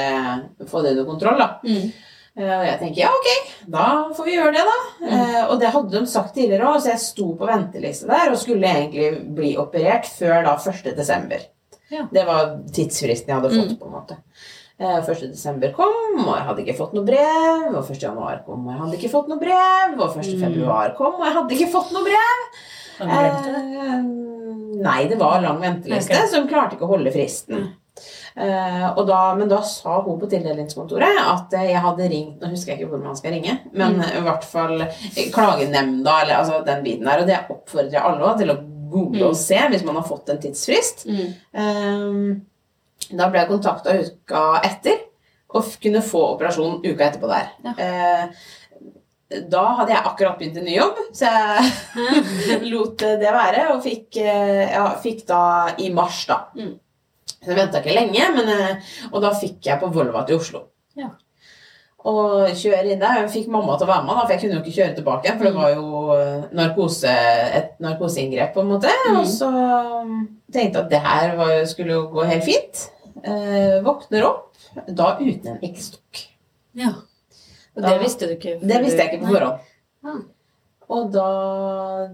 få 0.70 0.82
det 0.84 0.92
under 0.96 1.06
kontroll, 1.08 1.38
da. 1.40 1.50
Mm. 1.64 1.92
Eh, 2.38 2.52
Og 2.60 2.66
jeg 2.66 2.78
tenker 2.80 3.02
ja, 3.04 3.10
ok, 3.12 3.30
da 3.74 3.86
får 4.16 4.28
vi 4.30 4.36
gjøre 4.38 4.54
det, 4.56 4.64
da. 4.68 4.78
Mm. 5.02 5.10
Eh, 5.18 5.42
Og 5.52 5.60
det 5.60 5.72
hadde 5.74 5.98
de 6.00 6.06
sagt 6.08 6.34
tidligere 6.36 6.70
òg, 6.70 6.80
så 6.84 6.94
jeg 6.94 7.04
sto 7.04 7.34
på 7.40 7.50
venteliste 7.50 8.08
der 8.12 8.32
og 8.32 8.40
skulle 8.40 8.72
egentlig 8.72 9.10
bli 9.36 9.54
operert 9.60 10.08
før 10.08 10.44
da 10.48 10.56
1. 10.60 10.96
desember. 10.96 11.44
Ja. 11.92 12.06
Det 12.12 12.24
var 12.28 12.54
tidsfristen 12.72 13.28
jeg 13.34 13.36
hadde 13.42 13.52
fått, 13.56 13.74
Mm. 13.76 13.80
på 13.82 13.90
en 13.90 13.96
måte. 13.98 14.18
Eh, 14.80 15.00
1. 15.04 15.28
desember 15.32 15.74
kom, 15.76 16.22
og 16.26 16.36
jeg 16.38 16.46
hadde 16.48 16.64
ikke 16.66 16.78
fått 16.78 16.94
noe 16.96 17.04
brev. 17.06 17.76
Og 17.76 17.84
1. 17.84 18.00
januar 18.02 18.44
kom, 18.46 18.64
og 18.66 18.72
jeg 18.74 18.80
hadde 18.82 18.98
ikke 19.00 19.12
fått 19.12 19.28
noe 19.30 19.40
brev. 19.44 20.00
Og 20.00 20.16
1. 20.18 20.40
Mm. 20.40 20.96
kom, 20.98 21.20
og 21.20 21.26
jeg 21.28 21.36
hadde 21.36 21.58
ikke 21.60 21.72
fått 21.76 21.92
noe 21.92 22.04
brev. 22.08 22.48
Eh, 23.02 24.02
nei, 24.82 25.08
det 25.10 25.18
var 25.20 25.42
lang 25.42 25.60
venteliste, 25.62 26.14
okay. 26.16 26.28
så 26.32 26.42
de 26.42 26.50
klarte 26.50 26.78
ikke 26.78 26.88
å 26.88 26.94
holde 26.96 27.12
fristen. 27.14 27.68
Eh, 28.36 29.04
da, 29.08 29.20
men 29.36 29.50
da 29.52 29.62
sa 29.68 29.98
hun 30.06 30.20
på 30.22 30.30
tildelingskontoret 30.32 31.18
at 31.28 31.52
jeg 31.52 31.76
hadde 31.84 32.08
ringt 32.10 32.40
Nå 32.42 32.48
husker 32.54 32.72
jeg 32.74 32.80
ikke 32.82 32.90
hvor 32.94 33.04
man 33.04 33.16
skal 33.20 33.34
ringe, 33.36 33.58
men 33.74 33.98
Mm. 34.00 34.06
i 34.18 34.22
hvert 34.26 34.44
fall 34.48 34.86
klagenemnda, 35.34 36.22
eller 36.22 36.36
altså 36.40 36.62
den 36.66 36.84
biten 36.84 37.06
der. 37.06 37.20
Og 37.22 37.28
det 37.28 37.40
oppfordrer 37.50 37.92
jeg 37.98 38.02
alle 38.08 38.38
til 38.40 38.54
å 38.54 38.58
google 38.92 39.22
Mm. 39.22 39.28
og 39.30 39.36
se 39.40 39.56
hvis 39.72 39.84
man 39.88 39.96
har 39.96 40.04
fått 40.08 40.30
en 40.30 40.40
tidsfrist. 40.40 41.06
Mm. 41.08 41.34
Eh, 41.54 43.16
da 43.18 43.30
ble 43.30 43.40
jeg 43.40 43.50
kontakta 43.50 43.94
uka 44.00 44.62
etter 44.64 44.98
og 45.54 45.64
kunne 45.84 46.02
få 46.02 46.20
operasjon 46.38 46.82
uka 46.86 47.10
etterpå 47.10 47.28
der. 47.28 47.50
Ja. 47.66 47.74
Eh, 47.78 48.28
da 49.50 49.64
hadde 49.78 49.94
jeg 49.94 50.04
akkurat 50.06 50.38
begynt 50.40 50.58
en 50.60 50.66
ny 50.68 50.74
jobb, 50.76 50.98
så 51.16 51.30
jeg 52.50 52.62
lot 52.72 52.98
det 53.00 53.32
være. 53.32 53.70
Og 53.76 53.84
fikk, 53.84 54.18
ja, 54.20 54.86
fikk 55.02 55.26
da 55.28 55.42
i 55.80 55.88
mars, 55.96 56.26
da. 56.28 56.42
Mm. 56.56 56.74
Så 57.42 57.50
jeg 57.50 57.58
venta 57.58 57.80
ikke 57.82 57.96
lenge, 57.96 58.28
men, 58.36 58.50
eh, 58.50 58.94
og 59.12 59.22
da 59.22 59.32
fikk 59.34 59.62
jeg 59.66 59.80
på 59.82 59.92
Volva 59.94 60.26
til 60.28 60.38
Oslo. 60.38 60.68
Ja. 60.96 61.10
Og 62.06 62.48
kjøre 62.58 62.92
inn 62.94 63.00
der. 63.02 63.20
Jeg 63.22 63.30
fikk 63.30 63.48
mamma 63.54 63.76
til 63.78 63.86
å 63.86 63.92
være 63.92 64.06
med, 64.06 64.16
da, 64.16 64.22
for 64.26 64.34
jeg 64.34 64.42
kunne 64.42 64.56
jo 64.58 64.62
ikke 64.64 64.76
kjøre 64.78 64.96
tilbake. 64.98 65.34
For 65.38 65.44
det 65.46 65.54
Mm. 65.54 65.62
var 65.62 65.70
jo 65.76 66.12
eh, 66.18 66.44
narkose, 66.54 67.12
et 67.60 67.72
narkoseinngrep, 67.80 68.54
på 68.56 68.62
en 68.62 68.72
måte. 68.72 68.90
Mm. 69.10 69.18
Og 69.20 69.26
så 69.30 69.50
tenkte 70.52 70.78
jeg 70.80 70.84
at 70.86 70.90
det 70.90 71.00
her 71.02 71.36
var, 71.38 71.66
skulle 71.66 71.94
jo 71.94 72.08
gå 72.14 72.26
helt 72.26 72.44
fint. 72.44 72.90
Eh, 73.24 73.82
våkner 73.86 74.24
opp, 74.26 74.56
da 74.88 75.18
uten 75.20 75.48
en 75.56 75.60
eggstokk. 75.62 76.28
Ja. 76.74 76.90
Og 77.76 77.82
Da- 77.84 77.90
det 77.90 78.02
visste 78.02 78.28
du 78.28 78.34
ikke? 78.36 78.60
Det 78.62 78.82
visste 78.84 78.98
jeg 78.98 79.14
ikke 79.14 79.26
på 79.26 79.34
forhånd. 79.34 79.60
Ja. 80.04 80.16
Og 80.92 81.12
da 81.14 81.28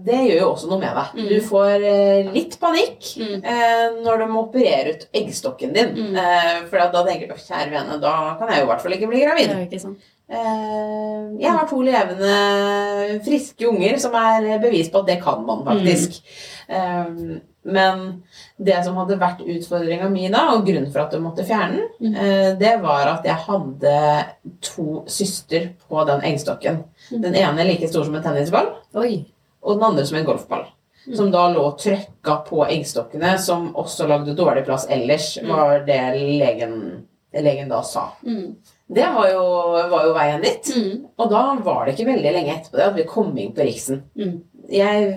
Det 0.06 0.18
gjør 0.28 0.40
jo 0.42 0.50
også 0.52 0.68
noe 0.70 0.78
med 0.78 0.94
deg. 0.94 1.14
Mm. 1.18 1.28
Du 1.32 1.40
får 1.48 1.84
eh, 1.88 2.28
litt 2.34 2.54
panikk 2.62 3.08
Mm. 3.18 3.40
eh, 3.42 3.86
når 4.04 4.18
de 4.22 4.26
må 4.30 4.44
operere 4.46 4.92
ut 4.94 5.06
eggstokken 5.18 5.72
din. 5.74 5.90
Mm. 5.96 6.14
Eh, 6.22 6.60
for 6.70 6.78
da 6.78 7.02
tenker 7.04 7.26
du 7.28 7.34
"Å, 7.34 7.40
kjære 7.42 7.72
vene, 7.74 7.98
da 8.00 8.36
kan 8.38 8.48
jeg 8.52 8.60
jo 8.62 8.68
i 8.68 8.70
hvert 8.70 8.84
fall 8.84 8.92
ikke 8.98 9.08
bli 9.10 9.24
gravid. 9.24 9.48
Det 9.48 9.66
ikke. 9.80 9.96
Eh, 10.30 11.40
jeg 11.40 11.50
har 11.50 11.66
to 11.66 11.80
levende, 11.80 13.20
friske 13.24 13.64
unger 13.68 13.98
som 13.98 14.12
er 14.14 14.58
bevis 14.60 14.90
på 14.92 15.00
at 15.00 15.06
det 15.06 15.22
kan 15.24 15.44
man 15.46 15.64
faktisk. 15.64 16.20
Eh, 16.68 17.38
men 17.68 18.22
det 18.56 18.78
som 18.84 18.96
hadde 18.96 19.18
vært 19.20 19.40
utfordringa 19.44 20.08
mi 20.12 20.28
da, 20.32 20.46
og 20.54 20.64
grunnen 20.66 20.90
for 20.92 21.02
at 21.02 21.12
du 21.12 21.18
måtte 21.20 21.44
fjerne 21.44 21.82
den, 21.98 22.12
Mm. 22.12 22.14
eh, 22.16 22.54
det 22.60 22.74
var 22.82 23.06
at 23.08 23.24
jeg 23.24 23.34
hadde 23.34 24.24
to 24.60 25.02
syster 25.06 25.70
på 25.88 26.06
den 26.06 26.20
eggstokken. 26.22 26.84
Mm. 27.12 27.20
Den 27.22 27.34
ene 27.34 27.64
like 27.68 27.88
stor 27.88 28.04
som 28.04 28.14
en 28.14 28.22
tennisball, 28.22 28.70
Oi. 28.94 29.26
og 29.62 29.74
den 29.76 29.84
andre 29.90 30.06
som 30.06 30.16
en 30.18 30.24
golfball. 30.24 30.64
Mm. 31.08 31.16
Som 31.16 31.30
da 31.30 31.48
lå 31.52 31.66
trøkka 31.80 32.44
på 32.46 32.64
eggstokkene, 32.68 33.38
som 33.38 33.70
også 33.74 34.06
lagde 34.08 34.34
dårlig 34.36 34.64
plass 34.66 34.86
ellers, 34.90 35.38
var 35.46 35.84
det 35.86 36.00
legen, 36.16 37.06
legen 37.34 37.68
da 37.68 37.82
sa. 37.82 38.10
Det 38.90 39.04
var 39.14 39.28
jo, 39.30 39.42
var 39.90 40.04
jo 40.06 40.14
veien 40.16 40.40
dit. 40.42 40.70
Og 41.18 41.30
da 41.30 41.54
var 41.64 41.84
det 41.86 41.94
ikke 41.96 42.06
veldig 42.08 42.32
lenge 42.32 42.54
etterpå 42.56 42.76
det 42.76 42.86
at 42.86 42.96
vi 42.96 43.04
kom 43.04 43.36
inn 43.38 43.52
på 43.52 43.60
Riksen. 43.64 44.02
Jeg 44.68 45.14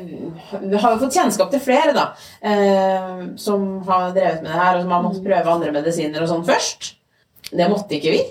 har 0.79 0.93
jo 0.95 0.99
fått 1.01 1.13
kjennskap 1.17 1.49
til 1.51 1.59
flere 1.59 1.93
da, 1.93 2.05
eh, 2.41 3.25
som 3.35 3.81
har 3.87 4.11
drevet 4.15 4.41
med 4.41 4.51
det 4.51 4.59
her, 4.59 4.77
og 4.77 4.83
som 4.85 4.91
har 4.91 5.03
måttet 5.03 5.21
Mm. 5.21 5.27
prøve 5.27 5.51
andre 5.55 5.71
medisiner 5.75 6.21
og 6.21 6.29
sånn 6.29 6.45
først. 6.47 6.93
Det 7.51 7.67
måtte 7.69 7.97
ikke 7.99 8.11
vi. 8.15 8.21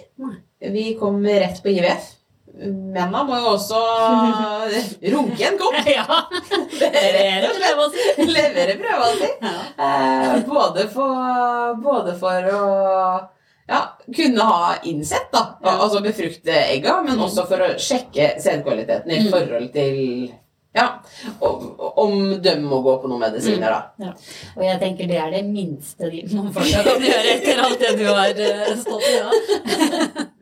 Vi 0.70 0.94
kom 0.98 1.22
rett 1.26 1.61
på 1.62 1.68
IVF. 1.74 2.14
Mennene 2.61 3.24
må 3.24 3.37
jo 3.40 3.52
også 3.54 3.80
runke 5.12 5.44
en 5.46 5.59
kopp. 5.61 5.76
Ja. 5.87 6.06
Levere, 6.80 7.52
prøve 7.61 7.85
å 7.85 7.90
si. 7.92 8.26
Levere 8.37 8.74
prøva 8.80 9.11
si. 9.20 9.30
Eh, 9.78 10.40
både, 10.48 10.88
for, 10.92 11.74
både 11.85 12.16
for 12.20 12.50
å 12.52 12.64
ja, 13.70 13.80
kunne 14.16 14.40
ha 14.48 14.74
innsett, 14.85 15.28
da. 15.33 15.44
Altså 15.62 16.00
befrukte 16.02 16.56
egga, 16.72 17.02
men 17.04 17.16
Mm. 17.18 17.24
også 17.28 17.46
for 17.46 17.59
å 17.68 17.74
sjekke 17.78 18.35
sædkvaliteten 18.42 19.11
i 19.12 19.20
Mm. 19.20 19.30
forhold 19.30 19.72
til 19.72 20.33
ja, 20.76 20.85
om, 21.42 21.64
om 21.98 22.12
de 22.42 22.52
må 22.62 22.78
gå 22.85 22.92
på 23.02 23.09
noen 23.11 23.24
medisiner, 23.24 23.72
da. 23.98 24.12
Og 24.56 24.62
jeg 24.64 24.78
tenker 24.83 25.09
det 25.11 25.16
er 25.18 25.33
det 25.35 25.44
minste 25.48 26.11
de 26.12 26.20
mannfolka 26.30 26.83
kan 26.87 27.02
gjøre 27.09 27.33
etter 27.37 27.62
alt 27.64 27.80
det 27.83 27.94
du 27.98 28.04
har 28.06 28.44
eh, 28.46 28.76
stått 28.78 29.09
i. 29.11 29.16
da. 29.18 30.28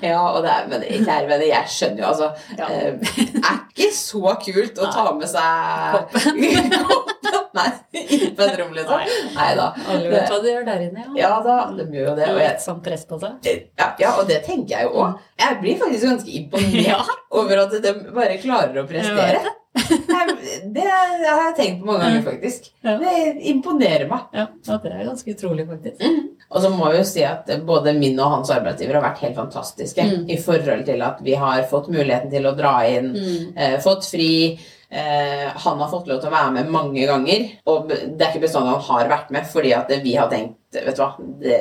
Ja, 0.00 0.20
og 0.32 0.38
det 0.44 0.50
er, 0.50 0.68
men 0.70 0.84
kjære 0.88 1.26
venner, 1.28 1.44
jeg 1.50 1.68
skjønner 1.68 2.00
jo 2.00 2.06
altså 2.08 2.28
Ja. 2.56 2.68
eh, 2.72 2.94
Er 3.42 3.58
ikke 3.68 3.90
så 3.92 4.32
kult 4.40 4.78
å 4.80 4.88
ta 4.94 5.02
med 5.12 5.28
seg 5.28 5.96
koppen. 5.96 6.38
Nei, 7.60 8.02
inn 8.16 8.34
på 8.36 8.42
et 8.46 8.58
rom, 8.60 8.72
liksom. 8.76 9.00
Nei 9.36 9.50
da. 9.58 9.68
Alle 9.92 10.08
vet 10.14 10.28
hva 10.32 10.40
de 10.42 10.52
gjør 10.54 10.66
der 10.70 10.84
inne, 10.88 11.04
ja. 11.04 11.14
Ja 11.20 11.30
da, 11.44 11.56
de 11.76 11.86
gjør 11.96 12.10
jo 12.10 12.16
det. 12.18 12.28
Og 12.34 12.40
jeg, 12.42 12.56
sånn 12.64 12.82
press 12.84 13.04
på 13.10 13.20
seg. 13.22 13.48
ja, 13.78 13.88
ja, 14.00 14.12
og 14.20 14.26
det 14.28 14.42
tenker 14.46 14.76
jeg 14.78 14.88
jo 14.90 15.04
òg. 15.04 15.16
Jeg 15.40 15.60
blir 15.62 15.78
faktisk 15.84 16.06
ganske 16.10 16.36
imponert 16.42 17.16
over 17.40 17.64
at 17.66 17.78
de 17.82 17.94
bare 18.14 18.36
klarer 18.42 18.82
å 18.82 18.86
prestere. 18.90 19.56
Det 19.70 20.82
har 20.84 21.12
jeg 21.22 21.54
tenkt 21.56 21.80
på 21.82 21.86
mange 21.88 22.02
ganger, 22.04 22.22
faktisk. 22.26 22.66
Det 22.82 23.12
imponerer 23.52 24.08
meg. 24.10 24.24
Ja, 24.34 24.46
det 24.66 24.90
er 24.92 25.04
ganske 25.06 25.34
utrolig, 25.34 25.66
faktisk. 25.68 26.02
Og 26.50 26.64
så 26.64 26.70
må 26.74 26.88
jeg 26.90 27.00
jo 27.02 27.06
si 27.06 27.22
at 27.26 27.50
både 27.66 27.92
min 27.98 28.18
og 28.18 28.32
hans 28.34 28.50
arbeidsgiver 28.54 28.98
har 28.98 29.04
vært 29.08 29.22
helt 29.24 29.38
fantastiske 29.38 30.02
Mm. 30.10 30.24
i 30.30 30.36
forhold 30.42 30.84
til 30.88 31.02
at 31.06 31.20
vi 31.22 31.34
har 31.38 31.62
fått 31.70 31.88
muligheten 31.92 32.30
til 32.32 32.46
å 32.50 32.56
dra 32.58 32.74
inn, 32.88 33.12
Mm. 33.14 33.52
eh, 33.56 33.78
fått 33.78 34.04
fri. 34.10 34.58
Eh, 34.90 35.48
han 35.64 35.78
har 35.78 35.90
fått 35.92 36.08
lov 36.10 36.18
til 36.20 36.30
å 36.30 36.34
være 36.34 36.50
med 36.56 36.70
mange 36.74 37.04
ganger, 37.06 37.44
og 37.70 37.88
det 37.92 38.20
er 38.24 38.32
ikke 38.32 38.42
bestandig 38.48 38.72
han 38.74 38.80
har 38.88 39.10
vært 39.12 39.28
med, 39.30 39.46
fordi 39.46 39.70
at 39.76 39.92
vi 40.02 40.16
har 40.18 40.30
tenkt 40.32 40.56
Vet 40.74 40.94
du 40.96 41.02
hva, 41.02 41.12
det, 41.42 41.56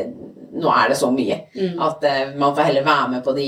nå 0.53 0.69
er 0.69 0.89
det 0.91 0.97
så 0.97 1.07
mye 1.13 1.39
Mm. 1.55 1.79
at 1.81 2.03
eh, 2.05 2.33
man 2.37 2.55
får 2.55 2.67
heller 2.71 2.83
være 2.85 3.09
med 3.15 3.23
på 3.25 3.33
de 3.37 3.45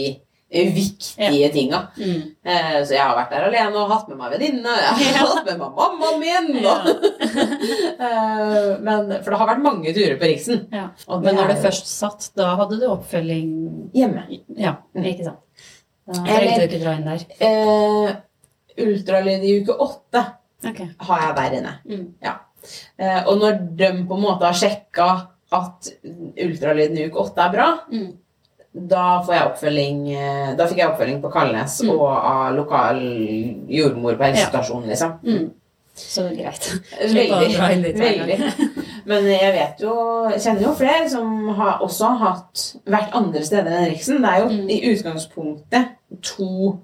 viktige 0.52 0.72
viktige 0.76 1.50
tinga. 1.54 1.78
Mm. 1.98 2.24
Eh, 2.44 2.80
så 2.84 2.92
jeg 2.98 3.00
har 3.02 3.16
vært 3.16 3.30
der 3.32 3.46
alene 3.48 3.78
og 3.80 3.90
hatt 3.94 4.10
med 4.10 4.18
meg 4.20 4.34
venninne, 4.34 4.74
jeg 4.84 5.14
har 5.16 5.30
hatt 5.32 5.46
med 5.48 5.62
meg 5.62 5.78
mammaen 5.78 6.20
min. 6.20 6.66
Og, 6.72 6.90
eh, 8.08 8.72
men, 8.84 9.14
for 9.24 9.30
det 9.32 9.40
har 9.40 9.50
vært 9.54 9.64
mange 9.64 9.94
turer 9.96 10.18
på 10.20 10.28
Riksen. 10.32 10.66
Ja. 10.74 10.90
Men 11.08 11.24
det 11.30 11.36
når 11.38 11.54
du 11.54 11.62
først 11.68 11.88
satt, 11.88 12.28
da 12.38 12.50
hadde 12.60 12.82
du 12.82 12.88
oppfølging 12.90 13.54
Hjemme. 13.96 14.26
Ja, 14.58 14.76
Mm. 14.96 15.06
ikke 15.14 15.30
sant. 15.30 15.40
Da 16.12 16.20
trengte 16.26 16.60
du 16.60 16.68
ikke 16.68 16.82
dra 16.84 16.98
inn 16.98 17.08
der. 17.08 17.26
Eh, 17.40 18.12
ultralyd 18.78 19.44
i 19.44 19.60
uke 19.62 19.76
åtte 19.76 20.24
okay. 20.68 20.88
har 21.00 21.22
jeg 21.26 21.36
der 21.38 21.58
inne. 21.60 21.74
Mm. 21.86 22.08
Eh, 23.02 23.22
og 23.28 23.38
når 23.42 23.62
de 23.78 23.92
på 24.08 24.18
en 24.18 24.22
måte 24.24 24.46
har 24.46 24.58
sjekka 24.58 25.08
at 25.52 25.90
ultralyden 26.46 26.98
i 26.98 27.08
uke 27.10 27.20
åtte 27.20 27.42
er 27.48 27.56
bra, 27.56 27.70
Mm. 27.92 28.12
da 28.74 29.22
eh, 29.28 30.56
Da 30.56 30.68
fikk 30.68 30.78
jeg 30.78 30.88
oppfølging 30.88 31.22
på 31.22 31.32
Kalnes 31.32 31.82
Mm. 31.84 31.90
og 31.90 32.08
av 32.08 32.56
lokal 32.56 33.02
jordmor 33.68 34.16
på 34.16 34.24
helsestasjonen, 34.24 34.88
liksom. 34.90 35.20
Mm. 35.24 35.52
Så 35.94 36.24
greit. 36.36 36.82
Veldig. 37.02 37.94
veldig. 38.00 38.38
Men 39.06 39.26
jeg 39.28 39.54
vet 39.54 39.82
jo, 39.84 39.94
kjenner 40.38 40.62
jo 40.64 40.72
flere 40.78 41.10
som 41.10 41.50
har 41.58 41.82
også 41.84 42.14
har 42.14 42.30
hatt, 42.30 42.64
vært 42.86 43.12
andre 43.18 43.44
steder 43.44 43.72
enn 43.76 43.90
Riksen. 43.92 44.22
Det 44.22 44.30
er 44.30 44.40
jo 44.40 44.48
Mm. 44.50 44.70
i 44.70 44.80
utgangspunktet 44.94 45.90
to 46.22 46.80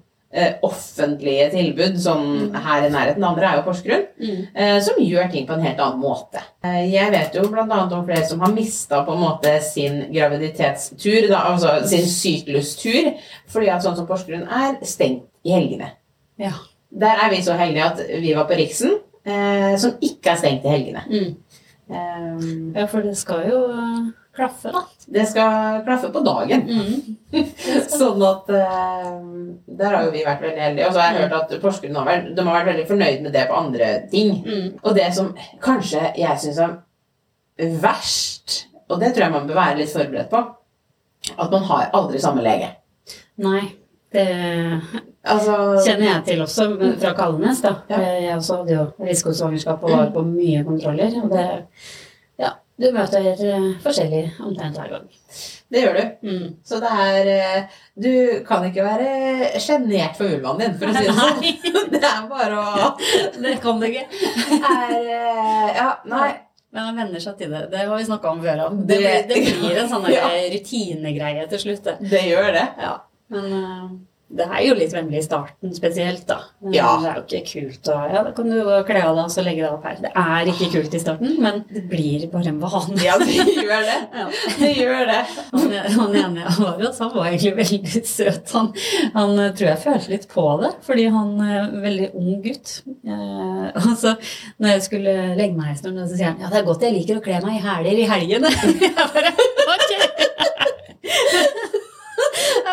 offentlige 0.62 1.50
tilbud 1.50 1.96
som 2.00 2.18
Mm. 2.20 2.54
her 2.54 2.86
i 2.86 2.90
nærheten. 2.90 3.20
Det 3.22 3.28
andre 3.28 3.46
er 3.48 3.56
jo 3.56 3.62
Porsgrunn. 3.62 4.02
Mm. 4.20 4.46
eh, 4.54 4.80
som 4.82 4.94
gjør 5.00 5.30
ting 5.32 5.46
på 5.46 5.54
en 5.54 5.62
helt 5.64 5.80
annen 5.80 6.00
måte. 6.00 6.42
Eh, 6.64 6.92
Jeg 6.92 7.10
vet 7.12 7.34
jo 7.34 7.48
bl.a. 7.48 7.64
om 7.96 8.04
flere 8.06 8.26
som 8.28 8.40
har 8.40 8.52
mista 8.52 9.04
på 9.04 9.12
en 9.14 9.20
måte 9.22 9.60
sin 9.62 10.12
graviditetstur, 10.12 11.28
da, 11.28 11.36
altså 11.54 11.86
sin 11.88 12.04
syklustur, 12.06 13.14
fordi 13.48 13.68
at 13.72 13.82
sånn 13.82 13.96
som 13.96 14.06
Porsgrunn 14.06 14.42
er 14.48 14.76
stengt 14.84 15.24
i 15.44 15.50
helgene. 15.56 15.90
Ja. 16.38 16.52
Der 17.00 17.16
er 17.24 17.30
vi 17.30 17.42
så 17.42 17.52
heldige 17.56 17.84
at 17.84 17.98
vi 18.22 18.34
var 18.34 18.44
på 18.48 18.56
Riksen, 18.56 18.98
eh, 19.26 19.76
som 19.76 19.92
ikke 20.00 20.30
er 20.30 20.36
stengt 20.36 20.64
i 20.64 20.68
helgene. 20.68 21.02
Mm. 21.08 21.36
Um, 21.90 22.72
Ja, 22.76 22.84
for 22.86 23.00
det 23.00 23.16
skal 23.16 23.48
jo 23.50 23.64
eh, 23.70 24.12
klaffe, 24.38 24.72
da. 24.74 24.82
det 25.16 25.24
skal 25.28 25.80
klaffe 25.86 26.10
på 26.14 26.22
dagen. 26.26 26.64
Mm. 26.68 27.16
Sånn 27.98 28.22
at 28.24 28.52
eh, 28.56 29.08
Der 29.80 29.96
har 29.96 30.06
jo 30.06 30.12
vi 30.14 30.24
vært 30.26 30.44
veldig 30.46 30.62
heldige. 30.64 30.88
Og 30.88 30.94
så 30.96 31.02
har 31.02 31.12
jeg 31.16 31.26
hørt 31.26 31.36
at 31.42 31.56
Porsgrunn 31.62 31.98
har 32.00 32.08
vært, 32.08 32.30
de 32.36 32.46
har 32.46 32.58
vært 32.60 32.70
veldig 32.72 32.86
fornøyd 32.92 33.26
med 33.26 33.34
det 33.36 33.44
på 33.50 33.58
andre 33.58 33.90
ting. 34.12 34.32
Mm. 34.46 34.70
Og 34.82 34.94
det 34.96 35.08
som 35.18 35.34
kanskje 35.64 36.06
jeg 36.18 36.44
syns 36.44 36.62
er 36.64 37.76
verst, 37.82 38.62
og 38.88 39.02
det 39.02 39.12
tror 39.12 39.26
jeg 39.26 39.34
man 39.34 39.50
bør 39.50 39.60
være 39.60 39.82
litt 39.82 39.92
forberedt 39.92 40.32
på, 40.32 40.40
at 41.34 41.52
man 41.52 41.68
har 41.68 41.90
aldri 41.98 42.22
samme 42.22 42.44
lege. 42.46 42.72
Nei, 43.42 43.66
det 44.14 44.26
Altså 45.28 45.54
kjenner 45.84 46.06
jeg 46.06 46.22
til 46.24 46.42
også 46.42 46.66
fra 47.02 47.12
Kalnes. 47.18 47.60
da. 47.60 47.74
Ja. 47.90 47.98
Jeg 48.00 48.36
også 48.38 48.60
hadde 48.62 48.76
jo 48.76 48.84
risikosvangerskap 49.04 49.82
og 49.84 49.92
var 49.92 50.12
på 50.14 50.22
mye 50.24 50.62
kontroller. 50.64 51.16
Og 51.22 51.32
det 51.34 51.46
du 52.78 52.86
møter 52.94 53.24
forskjellige 53.24 53.78
forskjellig 53.82 54.22
omtrent 54.46 54.76
hver 54.78 54.90
gang. 54.92 55.06
Det 55.68 55.80
gjør 55.82 55.96
du. 55.98 56.28
Mm. 56.28 56.44
Så 56.64 56.78
det 56.80 56.90
er 57.04 57.30
eh, 57.32 57.78
Du 58.00 58.12
kan 58.48 58.62
ikke 58.68 58.84
være 58.86 59.60
sjenert 59.60 60.14
for 60.16 60.30
vulvaen 60.30 60.62
din, 60.62 60.76
for 60.80 60.88
å 60.88 60.94
si 60.96 61.06
det 61.08 61.16
sånn. 61.18 61.40
Det 61.92 62.02
er 62.04 62.28
bare 62.30 62.60
å 62.62 62.92
det 63.42 63.56
kan 63.64 63.80
du 63.82 63.86
ikke. 63.88 64.04
er, 64.58 64.94
eh, 64.94 65.72
Ja, 65.76 65.88
nei. 66.08 66.30
Men 66.72 66.84
han 66.84 66.98
venner 67.00 67.20
seg 67.24 67.38
til 67.40 67.50
det. 67.50 67.62
Det 67.72 67.80
har 67.88 67.96
vi 67.96 68.04
snakka 68.04 68.28
om 68.30 68.42
før. 68.44 68.62
Det, 68.86 68.98
Det- 69.00 69.26
det 69.30 69.38
blir 69.58 69.78
en 69.82 69.88
sånn 69.88 70.04
Ja. 70.14 70.28
rutinegreie 70.52 71.46
til 71.48 71.58
slutt. 71.66 71.82
det. 71.84 71.96
Det 72.10 72.22
gjør 72.28 72.52
det. 72.56 72.66
Ja. 72.78 72.94
Men 73.32 73.52
eh, 73.58 73.84
det 74.28 74.44
er 74.44 74.60
jo 74.66 74.74
litt 74.76 74.92
vemmelig 74.92 75.22
i 75.22 75.24
starten 75.24 75.70
spesielt, 75.72 76.26
da. 76.28 76.36
Ja. 76.74 76.90
Det 77.00 77.08
er 77.08 77.16
jo 77.16 77.22
ikke 77.24 77.40
kult 77.48 77.88
å 77.88 77.96
Ja, 78.12 78.20
da 78.26 78.32
kan 78.36 78.50
du 78.52 78.58
kle 78.84 79.00
av 79.00 79.16
deg 79.16 79.22
og 79.22 79.32
så 79.32 79.44
legge 79.44 79.62
deg 79.64 79.72
opp 79.72 79.86
her. 79.88 79.96
Det 80.04 80.10
er 80.20 80.50
ikke 80.52 80.68
kult 80.74 80.96
i 80.96 81.00
starten, 81.00 81.38
men 81.40 81.62
det 81.72 81.84
blir 81.88 82.26
bare 82.32 82.52
en 82.52 82.58
vane. 82.60 82.98
Ja, 83.04 83.16
det 83.22 83.38
gjør 83.38 83.86
det. 83.88 83.96
Ja. 84.18 84.26
Det 84.58 84.70
gjør 84.74 85.04
det. 85.06 85.18
Han, 85.52 85.72
han 85.94 86.14
ene 86.18 86.42
jeg 86.42 86.54
var 86.58 86.80
hos, 86.82 86.98
han 87.00 87.12
var 87.14 87.28
egentlig 87.28 87.54
veldig 87.58 88.02
søt. 88.08 88.52
Han, 88.56 88.70
han 89.14 89.34
eh, 89.38 89.52
tror 89.56 89.68
jeg 89.68 89.82
følte 89.84 90.12
litt 90.12 90.26
på 90.32 90.44
det, 90.62 90.72
fordi 90.86 91.04
han 91.14 91.32
er 91.44 91.58
en 91.60 91.82
veldig 91.84 92.08
ung 92.18 92.40
gutt. 92.44 92.72
Eh, 93.06 93.66
og 93.78 93.92
så 94.00 94.14
når 94.58 94.74
jeg 94.74 94.86
skulle 94.88 95.14
legge 95.38 95.56
meg 95.58 95.72
i 95.72 95.78
stolen, 95.80 96.04
så 96.08 96.18
sier 96.18 96.32
han 96.32 96.42
ja, 96.42 96.50
det 96.52 96.60
er 96.62 96.68
godt 96.68 96.84
jeg 96.84 96.96
liker 96.98 97.20
å 97.20 97.24
kle 97.24 97.40
meg 97.46 97.60
i 97.60 97.64
hæler 97.64 98.02
i 98.02 98.08
helgene. 98.12 98.52
Jeg 98.82 98.92
bare, 98.98 99.30
ok. 99.74 99.90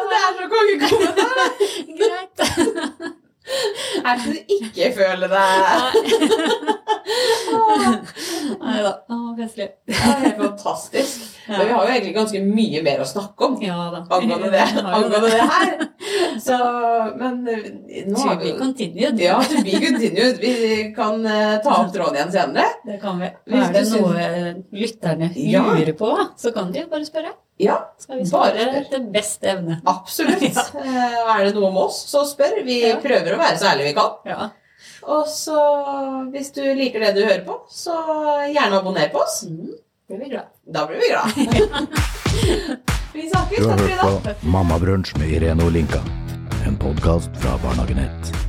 Det 0.06 0.15
er 0.26 0.40
så 0.40 0.50
kongekommentar! 0.56 1.38
Greit. 2.00 2.38
Her 4.06 4.20
skal 4.20 4.34
du 4.34 4.40
ikke 4.56 4.88
føle 4.96 5.28
deg 5.30 5.44
Nei 8.66 8.80
da. 8.82 8.94
Festlig. 9.36 9.68
Det 9.86 9.96
er 10.00 10.22
helt 10.24 10.38
fantastisk. 10.40 11.26
Ja. 11.46 11.58
Men 11.58 11.68
vi 11.68 11.74
har 11.74 11.84
jo 11.84 11.92
egentlig 11.92 12.14
ganske 12.16 12.42
mye 12.46 12.82
mer 12.86 13.02
å 13.04 13.08
snakke 13.10 13.50
om 13.50 13.58
Ja 13.62 13.76
angående 14.00 14.50
det, 14.54 14.64
angående 14.96 15.22
det 15.26 15.48
her. 15.52 15.74
Så, 16.42 16.58
men 17.20 17.42
eh, 17.52 17.68
nå 18.08 18.18
To 18.22 18.36
be 18.40 18.46
vi 18.46 18.54
continued. 18.58 19.22
Ja, 19.22 19.38
to 19.44 19.62
be 19.66 19.76
continued. 19.84 20.40
Vi 20.42 20.54
kan 20.96 21.20
uh, 21.28 21.58
ta 21.66 21.82
opp 21.84 21.92
tråden 21.94 22.18
igjen 22.18 22.34
senere. 22.34 22.70
Det 22.88 22.98
kan 23.04 23.20
vi. 23.22 23.32
Hvis 23.52 23.68
Er 23.68 23.76
det 23.76 23.86
noe 23.92 24.26
eh, 24.26 24.52
lytterne 24.86 25.32
lurer 25.36 25.98
på, 26.00 26.14
så 26.40 26.56
kan 26.56 26.72
de 26.74 26.88
bare 26.90 27.08
spørre. 27.08 27.36
Ja, 27.58 27.78
Skal 27.98 28.18
vi 28.20 28.26
Bare 28.32 28.66
etter 28.82 29.00
beste 29.14 29.48
evne. 29.54 29.78
absolutt. 29.88 30.42
Ja. 30.86 31.38
Er 31.38 31.46
det 31.46 31.54
noe 31.56 31.70
om 31.70 31.78
oss, 31.86 32.02
så 32.12 32.26
spør. 32.28 32.58
Vi 32.66 32.82
Ja. 32.90 32.98
prøver 33.00 33.36
å 33.36 33.40
være 33.40 33.58
så 33.62 33.70
ærlige 33.72 33.88
vi 33.92 33.94
kan. 33.94 34.12
Ja. 34.26 34.50
Og 35.08 35.28
så, 35.32 35.56
hvis 36.34 36.52
du 36.56 36.62
liker 36.76 37.00
det 37.00 37.14
du 37.16 37.24
hører 37.24 37.46
på, 37.48 37.60
så 37.72 37.96
gjerne 38.52 38.80
abonner 38.82 39.08
på 39.14 39.22
oss. 39.24 39.44
Mm, 39.48 39.72
blir 40.10 40.20
vi 40.20 40.30
glad. 40.34 40.52
Da 40.68 40.86
blir 40.90 41.00
vi 41.00 41.10
glad. 41.14 41.32
Vi 43.16 43.30
snakkes. 43.30 43.58
Du 43.64 43.70
har 43.70 43.78
Takk 43.78 43.86
for 43.86 43.88
i 43.88 43.96
hørt 43.96 44.42
på 44.42 44.50
Mammabrunsj 44.52 45.14
med 45.18 45.32
Irene 45.38 45.64
Olinka. 45.64 46.02
En 46.68 46.76
podkast 46.82 47.32
fra 47.40 47.56
Barnehagenett. 47.64 48.34
1. 48.36 48.45